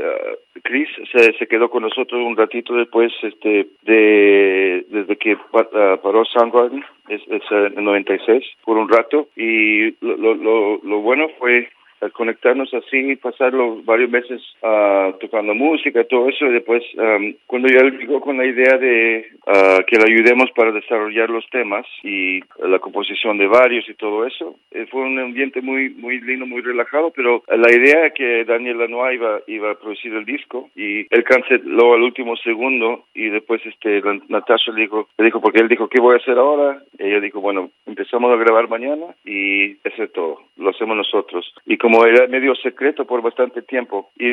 Chris 0.62 0.88
se, 1.12 1.33
se 1.35 1.46
quedó 1.46 1.68
con 1.70 1.83
nosotros 1.83 2.20
un 2.25 2.37
ratito 2.37 2.75
después, 2.75 3.12
este, 3.22 3.68
de, 3.83 4.87
desde 4.88 5.16
que 5.16 5.37
ah, 5.55 5.96
paró 6.03 6.25
Soundgarden, 6.25 6.85
es, 7.09 7.20
es 7.29 7.42
eh, 7.51 7.66
en 7.72 7.79
el 7.79 7.85
96, 7.85 8.44
por 8.64 8.77
un 8.79 8.88
rato, 8.88 9.29
y 9.37 9.90
lo, 10.05 10.16
lo, 10.16 10.35
lo, 10.35 10.81
lo 10.83 11.01
bueno 11.01 11.29
fue 11.38 11.68
conectarnos 12.11 12.73
así, 12.75 13.17
pasar 13.17 13.53
los 13.53 13.85
varios 13.85 14.11
meses 14.11 14.43
ah, 14.62 15.12
tocando 15.21 15.55
música, 15.55 16.05
todo 16.05 16.29
eso, 16.29 16.47
y 16.47 16.53
después 16.53 16.83
am, 16.99 17.35
cuando 17.47 17.69
ya 17.69 17.81
él 17.81 17.99
llegó 17.99 18.21
con 18.21 18.38
la 18.38 18.47
idea 18.47 18.77
de 18.79 19.27
ah, 19.47 19.81
que 19.87 19.97
le 19.97 20.12
ayudemos 20.12 20.51
para 20.53 20.73
desarrollar 20.73 21.31
los 21.31 21.49
temas 21.51 21.87
y 22.03 22.41
la 22.59 22.79
composición 22.79 23.38
de 23.38 23.47
varios 23.47 23.88
y 23.88 23.95
todo 23.95 24.27
eso, 24.27 24.57
eh, 24.71 24.87
fue 24.91 25.03
un 25.03 25.19
ambiente 25.19 25.61
muy 25.61 25.91
muy 25.91 26.21
lindo, 26.21 26.47
muy 26.47 26.61
relajado, 26.62 27.12
pero 27.15 27.43
la 27.49 27.71
idea 27.71 28.11
que 28.11 28.45
Daniel 28.45 28.79
Lanois 28.79 29.15
iba, 29.15 29.41
iba 29.47 29.71
a 29.71 29.75
producir 29.75 30.12
el 30.15 30.25
disco 30.25 30.71
y 30.75 31.07
él 31.15 31.25
canceló 31.25 31.95
al 31.95 32.03
último 32.03 32.37
segundo 32.37 33.05
y 33.15 33.29
después 33.29 33.65
este 33.67 34.03
Natasha 34.29 34.73
le 34.73 34.83
dijo, 34.83 35.09
le 35.19 35.27
dijo, 35.27 35.41
porque 35.41 35.61
él 35.61 35.69
dijo, 35.69 35.88
¿qué 35.88 36.01
voy 36.01 36.15
a 36.15 36.19
hacer 36.19 36.38
ahora? 36.38 36.83
Y 36.99 37.05
ella 37.05 37.21
dijo, 37.21 37.41
bueno, 37.41 37.71
empezamos 37.87 38.33
a 38.33 38.37
grabar 38.37 38.69
mañana 38.69 39.07
y 39.25 39.73
eso 39.85 40.03
es 40.03 40.12
todo, 40.12 40.41
lo 40.57 40.71
hacemos 40.71 40.97
nosotros. 40.97 41.55
Y 41.67 41.77
como 41.77 41.91
era 42.07 42.26
medio 42.26 42.55
secreto 42.57 43.05
por 43.05 43.22
bastante 43.22 43.62
tiempo, 43.62 44.11
y, 44.18 44.33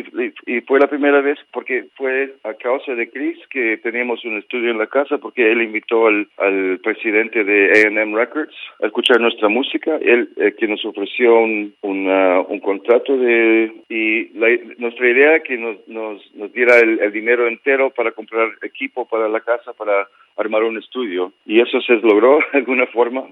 y, 0.51 0.61
fue 0.61 0.79
la 0.79 0.87
primera 0.87 1.21
vez 1.21 1.37
porque 1.51 1.85
fue 1.95 2.35
a 2.43 2.53
causa 2.53 2.93
de 2.95 3.09
Chris 3.09 3.37
que 3.49 3.77
teníamos 3.77 4.23
un 4.25 4.37
estudio 4.37 4.71
en 4.71 4.77
la 4.77 4.87
casa 4.87 5.17
porque 5.17 5.51
él 5.51 5.61
invitó 5.61 6.07
al, 6.07 6.27
al 6.37 6.79
presidente 6.83 7.43
de 7.43 7.71
A&M 7.85 8.15
Records 8.15 8.55
a 8.81 8.87
escuchar 8.87 9.19
nuestra 9.19 9.49
música, 9.49 9.97
él 10.01 10.29
eh, 10.37 10.53
que 10.57 10.67
nos 10.67 10.83
ofreció 10.85 11.39
un, 11.39 11.73
un 11.81 12.59
contrato 12.61 13.17
de 13.17 13.71
y 13.89 14.29
la- 14.37 14.59
nuestra 14.77 15.09
idea 15.09 15.39
que 15.41 15.57
nos, 15.57 15.75
nos, 15.87 16.35
nos 16.35 16.51
diera 16.53 16.79
el, 16.79 16.99
el 16.99 17.11
dinero 17.11 17.47
entero 17.47 17.89
para 17.89 18.11
comprar 18.11 18.49
equipo 18.61 19.07
para 19.07 19.27
la 19.27 19.41
casa, 19.41 19.73
para 19.73 20.07
armar 20.39 20.63
un 20.63 20.77
estudio 20.77 21.33
y 21.45 21.59
eso 21.59 21.81
se 21.81 21.95
logró 21.95 22.39
de 22.53 22.59
alguna 22.59 22.87
forma. 22.87 23.23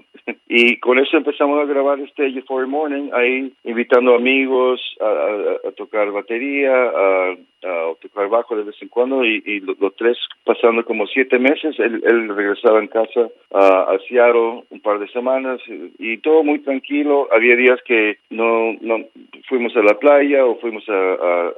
Y 0.46 0.76
con 0.78 0.98
eso 0.98 1.16
empezamos 1.16 1.60
a 1.60 1.64
grabar 1.64 1.98
este 2.00 2.26
Euphoria 2.26 2.68
Morning 2.68 3.10
ahí 3.12 3.52
invitando 3.64 4.14
amigos 4.14 4.80
a, 5.00 5.70
tocar 5.72 6.10
batería 6.10 6.72
a, 6.72 7.36
tocar 8.00 8.28
bajo 8.28 8.56
de 8.56 8.62
vez 8.62 8.76
en 8.80 8.88
cuando 8.88 9.24
y, 9.24 9.60
los, 9.60 9.94
tres 9.96 10.16
pasando 10.44 10.84
como 10.84 11.06
siete 11.06 11.38
meses 11.38 11.78
él, 11.78 12.28
regresaba 12.28 12.78
en 12.78 12.88
casa 12.88 13.28
a, 13.52 13.96
Seattle 14.08 14.64
un 14.70 14.80
par 14.80 14.98
de 14.98 15.08
semanas 15.08 15.60
y, 15.98 16.18
todo 16.18 16.42
muy 16.42 16.58
tranquilo. 16.60 17.28
Había 17.32 17.56
días 17.56 17.80
que 17.84 18.18
no, 18.30 18.74
no 18.80 19.04
fuimos 19.48 19.74
a 19.76 19.82
la 19.82 19.98
playa 19.98 20.44
o 20.44 20.56
fuimos 20.56 20.84
a, 20.88 21.52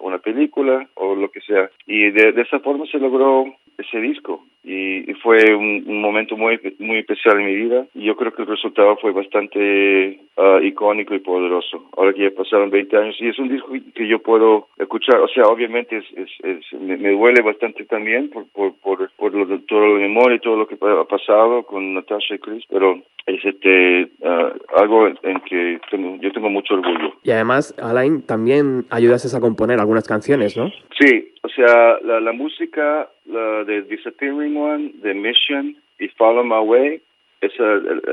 una 0.00 0.18
película 0.18 0.88
o 0.94 1.14
lo 1.14 1.30
que 1.30 1.40
sea. 1.40 1.70
Y 1.86 2.10
de 2.10 2.40
esa 2.40 2.60
forma 2.60 2.86
se 2.86 2.98
logró 2.98 3.46
ese 3.78 4.00
disco 4.00 4.42
y, 4.66 5.14
fue 5.22 5.54
un, 5.54 6.00
momento 6.00 6.36
muy 6.36 6.58
muy 6.78 6.98
especial 6.98 7.40
en 7.40 7.46
mi 7.46 7.54
vida. 7.54 7.86
Y 7.94 8.04
yo 8.04 8.16
creo 8.16 8.32
que 8.32 8.42
el 8.42 8.48
resultado 8.48 8.96
fue 8.96 9.12
bastante 9.12 10.20
uh, 10.36 10.58
icónico 10.62 11.14
y 11.14 11.20
poderoso. 11.20 11.88
Ahora 11.96 12.12
que 12.12 12.24
ya 12.24 12.30
pasaron 12.30 12.70
20 12.70 12.96
años 12.96 13.16
y 13.20 13.28
es 13.28 13.38
un 13.38 13.48
disco 13.48 13.72
que 13.94 14.08
yo 14.08 14.18
puedo 14.18 14.68
escuchar. 14.76 15.20
O 15.20 15.28
sea 15.28 15.44
obviamente 15.44 15.98
es, 15.98 16.04
es, 16.42 16.80
me, 16.80 17.10
duele 17.10 17.42
bastante 17.42 17.84
también 17.84 18.28
por 18.30 18.46
por 18.52 18.74
por, 18.80 19.10
por 19.16 19.34
lo, 19.34 19.46
todo 19.60 19.86
lo 19.86 20.00
memoria 20.00 20.36
y 20.36 20.40
todo 20.40 20.56
lo 20.56 20.66
que 20.66 20.74
ha 20.74 21.04
pasado 21.04 21.62
con 21.62 21.94
Natasha 21.94 22.34
y 22.34 22.38
Chris 22.38 22.64
pero 22.68 23.00
es 23.26 23.44
este 23.44 24.08
uh, 24.20 24.52
algo 24.76 25.08
en 25.08 25.40
que 25.48 25.78
yo 26.20 26.32
tengo 26.32 26.50
mucho 26.50 26.74
orgullo. 26.74 27.14
Y 27.22 27.30
además 27.30 27.74
Alain 27.78 28.22
también 28.22 28.86
ayudas 28.90 29.32
a 29.34 29.40
componer 29.40 29.80
algunas 29.80 30.06
canciones 30.06 30.56
¿no? 30.56 30.70
sí 30.98 31.32
o 31.42 31.48
sea 31.48 31.98
la, 32.02 32.20
la 32.20 32.32
música 32.32 33.08
la 33.26 33.64
de 33.64 33.82
Disappearing 33.82 34.55
One, 34.56 34.92
The 35.02 35.14
Mission 35.14 35.76
y 35.98 36.08
Follow 36.08 36.44
My 36.44 36.66
Way. 36.66 37.00
Esa 37.40 37.64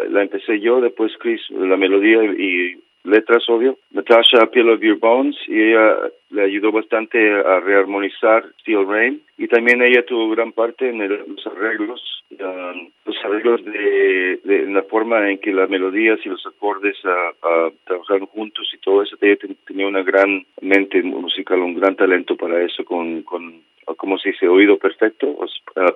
la 0.09 0.21
empecé 0.21 0.59
yo, 0.59 0.81
después 0.81 1.13
Chris, 1.19 1.41
la 1.49 1.77
melodía 1.77 2.23
y 2.23 2.77
letras, 3.05 3.47
obvio. 3.49 3.77
Natasha, 3.91 4.45
Peel 4.47 4.69
of 4.69 4.81
Your 4.81 4.97
Bones, 4.97 5.35
y 5.47 5.61
ella 5.61 5.97
le 6.29 6.43
ayudó 6.43 6.71
bastante 6.71 7.17
a 7.31 7.59
rearmonizar 7.59 8.45
Steel 8.61 8.87
Rain. 8.87 9.21
Y 9.37 9.47
también 9.47 9.81
ella 9.81 10.05
tuvo 10.05 10.29
gran 10.29 10.51
parte 10.51 10.89
en 10.89 11.07
los 11.07 11.47
arreglos, 11.47 12.23
um, 12.31 12.89
los 13.05 13.25
arreglos 13.25 13.63
de, 13.65 14.39
de 14.43 14.65
la 14.67 14.83
forma 14.83 15.29
en 15.29 15.37
que 15.37 15.51
las 15.51 15.69
melodías 15.69 16.19
y 16.25 16.29
los 16.29 16.45
acordes 16.45 16.97
uh, 17.05 17.71
trabajaron 17.85 18.27
juntos 18.27 18.71
y 18.73 18.77
todo 18.77 19.03
eso. 19.03 19.17
Ella 19.21 19.37
tenía 19.67 19.87
una 19.87 20.03
gran 20.03 20.45
mente 20.61 21.01
musical, 21.03 21.59
un 21.59 21.75
gran 21.75 21.95
talento 21.95 22.35
para 22.35 22.63
eso 22.63 22.85
con, 22.85 23.23
con 23.23 23.61
como 23.97 24.17
se 24.17 24.29
dice, 24.29 24.47
oído 24.47 24.77
perfecto, 24.77 25.35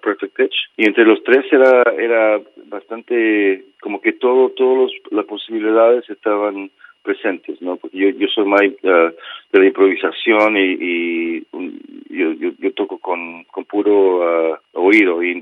perfect 0.01 0.35
pitch. 0.35 0.55
Y 0.77 0.87
entre 0.87 1.05
los 1.05 1.23
tres 1.23 1.45
era, 1.51 1.83
era 1.97 2.41
bastante, 2.65 3.65
como 3.81 4.01
que 4.01 4.13
todo, 4.13 4.49
todas 4.49 4.91
las 5.11 5.25
posibilidades 5.25 6.09
estaban 6.09 6.69
presentes, 7.07 7.61
¿no? 7.61 7.77
Porque 7.77 7.97
yo, 7.97 8.09
yo 8.09 8.27
soy 8.27 8.45
más 8.45 8.61
uh, 8.61 9.11
de 9.51 9.59
la 9.59 9.65
improvisación 9.65 10.57
y, 10.57 10.77
y 10.79 11.47
yo, 12.09 12.33
yo, 12.59 12.73
toco 12.73 12.97
con, 12.97 13.45
con 13.45 13.63
puro 13.63 14.51
uh, 14.51 14.57
oído 14.73 15.21
e 15.21 15.41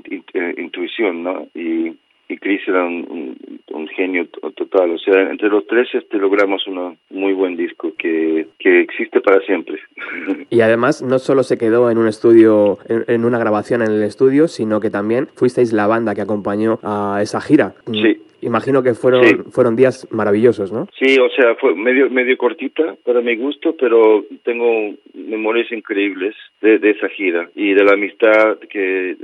intuición, 0.56 1.24
¿no? 1.24 1.48
Y 1.54 1.96
y 2.28 2.36
Chris 2.38 2.60
era 2.66 2.84
un, 2.84 3.36
un, 3.72 3.88
genio 3.88 4.26
total. 4.56 4.90
O 4.90 4.98
sea, 4.98 5.30
entre 5.30 5.48
los 5.48 5.66
tres 5.66 5.88
este, 5.94 6.18
logramos 6.18 6.66
un 6.66 6.98
muy 7.10 7.32
buen 7.32 7.56
disco 7.56 7.92
que, 7.96 8.48
que 8.58 8.80
existe 8.80 9.20
para 9.20 9.40
siempre. 9.40 9.78
Y 10.50 10.60
además 10.60 11.02
no 11.02 11.18
solo 11.18 11.42
se 11.42 11.58
quedó 11.58 11.90
en 11.90 11.98
un 11.98 12.06
estudio, 12.06 12.78
en, 12.88 13.24
una 13.24 13.38
grabación 13.38 13.82
en 13.82 13.90
el 13.90 14.02
estudio, 14.02 14.48
sino 14.48 14.80
que 14.80 14.90
también 14.90 15.26
fuisteis 15.34 15.72
la 15.72 15.86
banda 15.86 16.14
que 16.14 16.20
acompañó 16.20 16.78
a 16.82 17.18
esa 17.20 17.40
gira. 17.40 17.74
Sí. 17.92 18.22
Imagino 18.42 18.82
que 18.82 18.94
fueron 18.94 19.44
fueron 19.50 19.76
días 19.76 20.06
maravillosos, 20.10 20.72
¿no? 20.72 20.88
Sí, 20.98 21.18
o 21.18 21.28
sea, 21.30 21.54
fue 21.56 21.74
medio 21.74 22.10
medio 22.10 22.36
cortita 22.36 22.96
para 23.04 23.20
mi 23.20 23.36
gusto, 23.36 23.74
pero 23.78 24.24
tengo 24.44 24.94
memorias 25.14 25.70
increíbles 25.72 26.34
de, 26.60 26.78
de 26.78 26.90
esa 26.90 27.08
gira 27.08 27.48
y 27.54 27.72
de 27.72 27.84
la 27.84 27.92
amistad 27.92 28.58
que, 28.70 29.10
eh, 29.12 29.16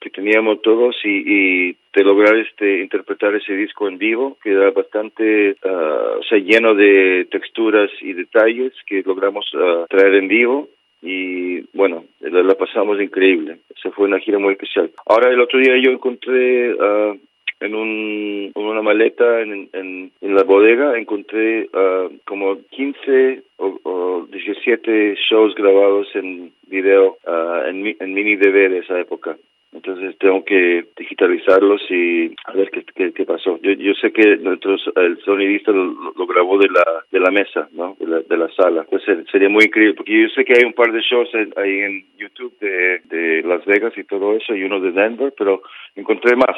que 0.00 0.10
teníamos 0.10 0.62
todos 0.62 0.96
y, 1.04 1.68
y, 1.70 1.76
de 1.94 2.04
lograr 2.04 2.36
este 2.36 2.80
interpretar 2.80 3.34
ese 3.34 3.54
disco 3.54 3.88
en 3.88 3.98
vivo, 3.98 4.36
que 4.42 4.52
era 4.52 4.70
bastante, 4.70 5.56
uh, 5.64 6.20
o 6.20 6.22
sea, 6.22 6.38
lleno 6.38 6.74
de 6.74 7.26
texturas 7.28 7.90
y 8.00 8.12
detalles 8.12 8.72
que 8.86 9.02
logramos 9.04 9.52
uh, 9.54 9.86
traer 9.88 10.14
en 10.14 10.28
vivo 10.28 10.68
y 11.02 11.60
bueno, 11.76 12.04
la, 12.20 12.54
pasamos 12.54 13.00
increíble. 13.00 13.58
Se 13.82 13.90
fue 13.90 14.06
una 14.06 14.18
gira 14.18 14.38
muy 14.38 14.52
especial. 14.52 14.90
Ahora 15.06 15.30
el 15.30 15.40
otro 15.40 15.58
día 15.58 15.74
yo 15.82 15.90
encontré 15.90 16.74
uh, 16.74 17.18
en, 17.60 17.74
un, 17.74 18.52
una 18.54 18.82
maleta 18.82 19.40
en, 19.40 19.68
en, 19.72 20.12
en 20.20 20.34
la 20.34 20.44
bodega 20.44 20.98
encontré 20.98 21.68
uh, 21.72 22.10
como 22.24 22.58
15 22.70 23.42
o, 23.58 23.78
o, 23.82 24.26
17 24.30 25.16
shows 25.28 25.54
grabados 25.54 26.08
en 26.14 26.52
video 26.66 27.18
uh, 27.26 27.68
en, 27.68 27.96
en 27.98 28.14
mini 28.14 28.36
DVD 28.36 28.70
de 28.70 28.78
esa 28.78 29.00
época. 29.00 29.36
Entonces 29.70 30.16
tengo 30.18 30.44
que 30.44 30.86
digitalizarlos 30.96 31.82
y 31.90 32.34
a 32.46 32.52
ver 32.52 32.70
qué, 32.70 33.12
qué, 33.12 33.24
pasó. 33.26 33.58
Yo, 33.62 33.72
yo 33.72 33.92
sé 34.00 34.10
que 34.12 34.36
nosotros, 34.38 34.90
el 34.96 35.18
sonidista 35.24 35.72
lo, 35.72 36.12
lo, 36.16 36.26
grabó 36.26 36.58
de 36.58 36.68
la 36.68 37.04
de 37.12 37.20
la 37.20 37.30
mesa, 37.30 37.68
¿no? 37.72 37.94
De 38.00 38.06
la, 38.06 38.20
de 38.20 38.36
la 38.36 38.48
sala. 38.54 38.86
Entonces 38.90 39.26
sería 39.30 39.50
muy 39.50 39.64
increíble 39.64 39.94
porque 39.94 40.22
yo 40.22 40.28
sé 40.30 40.44
que 40.44 40.54
hay 40.56 40.64
un 40.64 40.72
par 40.72 40.90
de 40.90 41.00
shows 41.00 41.28
ahí 41.56 41.80
en 41.80 42.04
YouTube 42.16 42.58
de, 42.60 43.00
de 43.04 43.42
Las 43.42 43.64
Vegas 43.66 43.92
y 43.96 44.04
todo 44.04 44.34
eso 44.36 44.54
y 44.54 44.64
uno 44.64 44.80
de 44.80 44.90
Denver, 44.90 45.34
pero 45.36 45.62
encontré 45.94 46.34
más. 46.34 46.56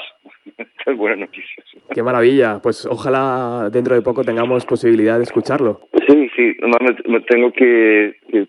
Qué 0.84 0.92
buena 0.92 1.16
noticia. 1.16 1.64
Qué 1.92 2.02
maravilla. 2.02 2.60
Pues 2.62 2.86
ojalá 2.86 3.70
dentro 3.72 3.96
de 3.96 4.02
poco 4.02 4.22
tengamos 4.22 4.64
posibilidad 4.64 5.18
de 5.18 5.24
escucharlo. 5.24 5.80
Sí, 6.06 6.30
sí. 6.36 6.56
No, 6.60 6.76
me, 7.06 7.20
tengo 7.20 7.52
que, 7.52 8.14
que 8.30 8.46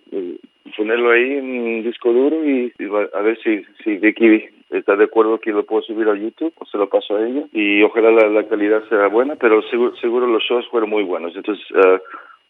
ponerlo 0.75 1.11
ahí 1.11 1.33
en 1.33 1.45
un 1.45 1.83
disco 1.83 2.11
duro 2.11 2.43
y, 2.45 2.73
a 3.13 3.21
ver 3.21 3.37
si, 3.43 3.63
si 3.83 3.97
Vicky 3.97 4.45
está 4.69 4.95
de 4.95 5.05
acuerdo 5.05 5.39
que 5.39 5.51
lo 5.51 5.65
puedo 5.65 5.81
subir 5.81 6.07
a 6.07 6.15
YouTube 6.15 6.53
o 6.57 6.65
se 6.65 6.77
lo 6.77 6.89
paso 6.89 7.15
a 7.15 7.27
ella 7.27 7.43
y 7.51 7.83
ojalá 7.83 8.11
la, 8.11 8.47
calidad 8.47 8.87
sea 8.89 9.07
buena, 9.07 9.35
pero 9.35 9.61
seguro, 9.63 9.95
seguro 9.97 10.27
los 10.27 10.43
shows 10.43 10.67
fueron 10.69 10.89
muy 10.89 11.03
buenos. 11.03 11.35
Entonces, 11.35 11.63
uh, 11.71 11.99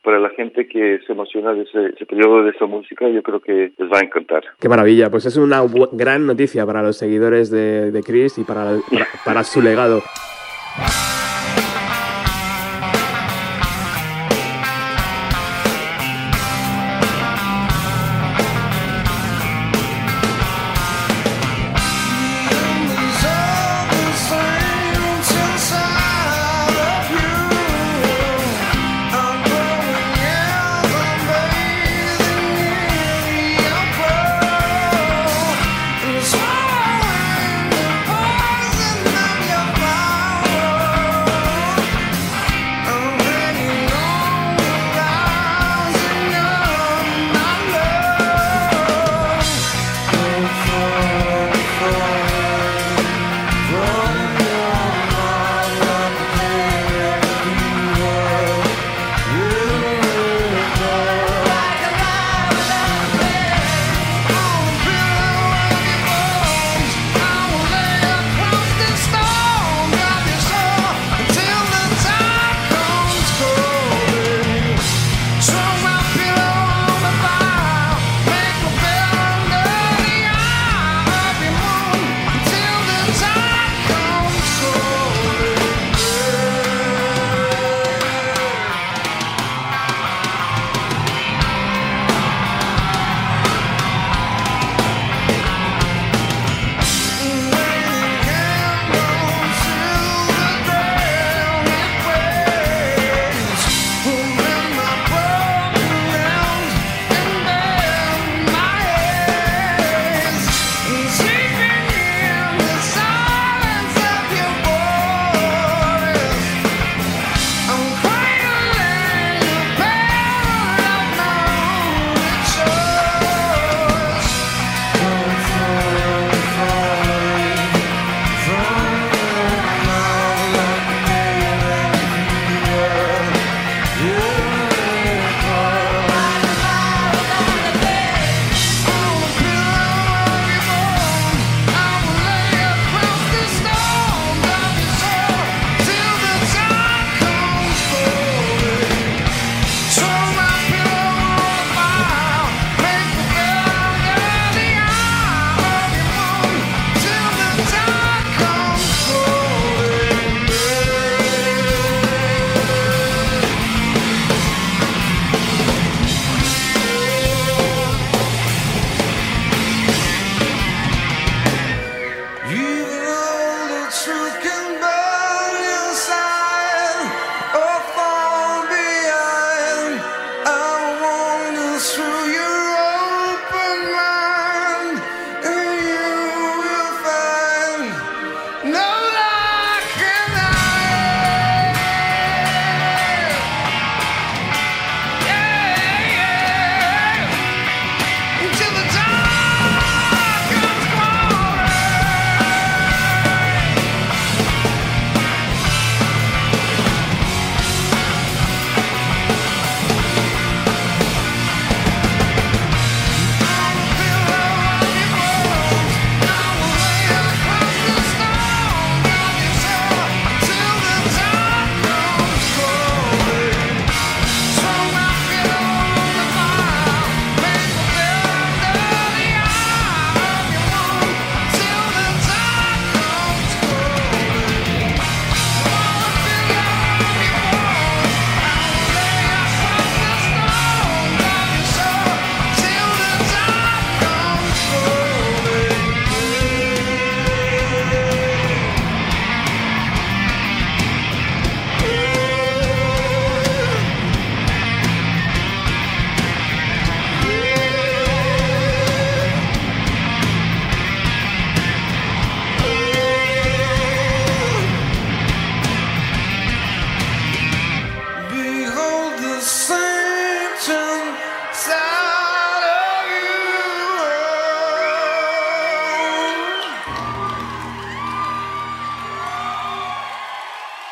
para 0.04 0.20
la 0.20 0.30
gente 0.30 0.68
que 0.68 1.00
se 1.06 1.12
emociona 1.12 1.54
de 1.54 1.64
ese, 1.64 2.06
periodo 2.06 2.44
de 2.44 2.52
esa 2.52 2.66
música, 2.66 3.08
yo 3.08 3.22
creo 3.22 3.40
que 3.40 3.72
les 3.78 3.92
va 3.92 4.00
a 4.00 4.04
encantar. 4.04 4.44
Qué 4.60 4.70
maravilla, 4.70 5.10
pues 5.10 5.26
es 5.26 5.38
una 5.38 5.62
gran 5.92 6.26
noticia 6.26 6.66
para 6.66 6.82
los 6.82 6.98
seguidores 6.98 7.52
de, 7.52 7.92
de 7.92 8.04
Chris 8.04 8.38
y 8.38 8.44
para, 8.44 8.78
para, 8.90 9.08
para 9.24 9.44
su 9.44 9.62
legado. 9.62 10.02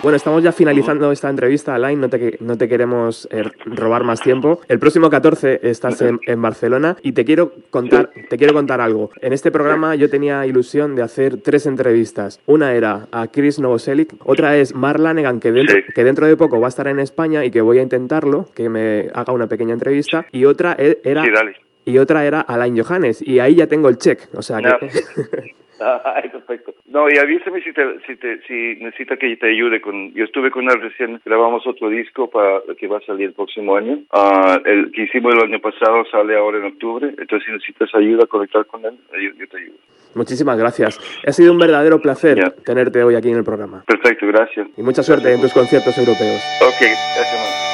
Bueno, 0.10 0.18
estamos 0.18 0.42
ya 0.42 0.52
finalizando 0.52 1.12
esta 1.12 1.30
entrevista, 1.30 1.76
Alain, 1.76 2.02
no 2.02 2.10
te, 2.10 2.40
no 2.40 2.58
te 2.58 2.68
queremos 2.68 3.28
eh, 3.30 3.44
robar 3.66 4.04
más 4.04 4.20
tiempo. 4.20 4.60
El 4.68 4.80
próximo 4.80 5.08
14 5.08 5.60
estás 5.62 6.02
en, 6.02 6.20
en, 6.26 6.42
Barcelona 6.42 6.98
y 7.04 7.12
te 7.12 7.24
quiero, 7.26 7.54
contar, 7.70 8.10
te 8.28 8.36
quiero 8.36 8.56
contar 8.56 8.82
algo. 8.82 9.12
En 9.22 9.34
este 9.34 9.52
programa 9.52 9.94
yo 9.94 10.10
tenía 10.10 10.48
ilusión 10.48 10.96
de 10.96 11.04
hacer 11.04 11.42
tres 11.44 11.68
entrevistas. 11.68 12.40
Una 12.48 12.74
era 12.74 13.08
a 13.12 13.28
Chris 13.28 13.60
Novoselic, 13.60 14.16
otra 14.26 14.58
es 14.58 14.74
Mar 14.74 15.00
Lanegan, 15.00 15.40
que 15.40 15.52
dentro, 15.52 15.78
que 15.94 16.04
dentro 16.04 16.26
de 16.26 16.36
poco 16.36 16.60
va 16.60 16.66
a 16.66 16.70
estar 16.70 16.88
en 16.88 17.00
España 17.00 17.46
y 17.46 17.52
que 17.52 17.62
voy 17.62 17.78
a 17.78 17.84
intentarlo, 17.84 18.48
que 18.56 18.68
me 18.68 19.12
haga 19.14 19.32
una 19.32 19.46
pequeña 19.46 19.74
entrevista. 19.74 20.26
Y 20.32 20.46
otra 20.46 20.76
e, 20.80 21.02
era... 21.04 21.24
Y 21.86 22.00
otra 22.00 22.26
era 22.26 22.42
Alain 22.42 22.76
Johannes, 22.82 23.22
y 23.22 23.38
ahí 23.38 23.54
ya 23.54 23.68
tengo 23.68 23.90
el 23.90 24.00
check, 24.00 24.28
o 24.34 24.42
sea 24.42 24.58
que... 24.58 25.54
Ah, 26.10 26.22
perfecto. 26.32 26.74
No, 26.88 27.08
y 27.10 27.18
avísame 27.18 27.62
si, 27.62 27.72
te, 27.72 28.00
si, 28.06 28.16
te, 28.16 28.42
si 28.42 28.84
necesita 28.84 29.18
que 29.18 29.36
te 29.38 29.50
ayude 29.50 29.82
con... 29.82 30.14
Yo 30.14 30.26
estuve 30.26 30.52
con 30.52 30.70
él 30.70 30.82
recién, 30.82 31.22
grabamos 31.26 31.66
otro 31.66 31.90
disco 31.90 32.30
para 32.30 32.62
que 32.78 32.88
va 32.88 32.98
a 32.98 33.02
salir 33.02 33.28
el 33.28 33.34
próximo 33.34 33.76
año. 33.76 34.00
Uh, 34.12 34.60
el 34.66 34.92
que 34.92 35.04
hicimos 35.04 35.34
el 35.34 35.42
año 35.42 35.60
pasado 35.60 36.04
sale 36.12 36.36
ahora 36.36 36.60
en 36.60 36.66
octubre, 36.66 37.08
entonces 37.18 37.46
si 37.46 37.52
necesitas 37.52 37.94
ayuda 37.96 38.24
a 38.24 38.28
conectar 38.28 38.66
con 38.66 38.86
él, 38.86 38.98
yo, 39.14 39.40
yo 39.40 39.48
te 39.48 39.58
ayudo. 39.58 39.78
Muchísimas 40.16 40.58
gracias. 40.58 41.00
Ha 41.26 41.32
sido 41.32 41.52
un 41.52 41.60
verdadero 41.60 42.00
placer 42.00 42.36
yeah. 42.36 42.54
tenerte 42.66 43.04
hoy 43.04 43.16
aquí 43.16 43.30
en 43.30 43.38
el 43.38 43.44
programa. 43.44 43.84
Perfecto, 43.86 44.28
gracias. 44.28 44.68
Y 44.76 44.82
mucha 44.82 45.04
suerte 45.04 45.34
en 45.34 45.42
tus 45.42 45.54
conciertos 45.54 45.98
europeos. 45.98 46.42
Ok, 46.62 46.82
gracias, 46.82 47.34
man. 47.34 47.69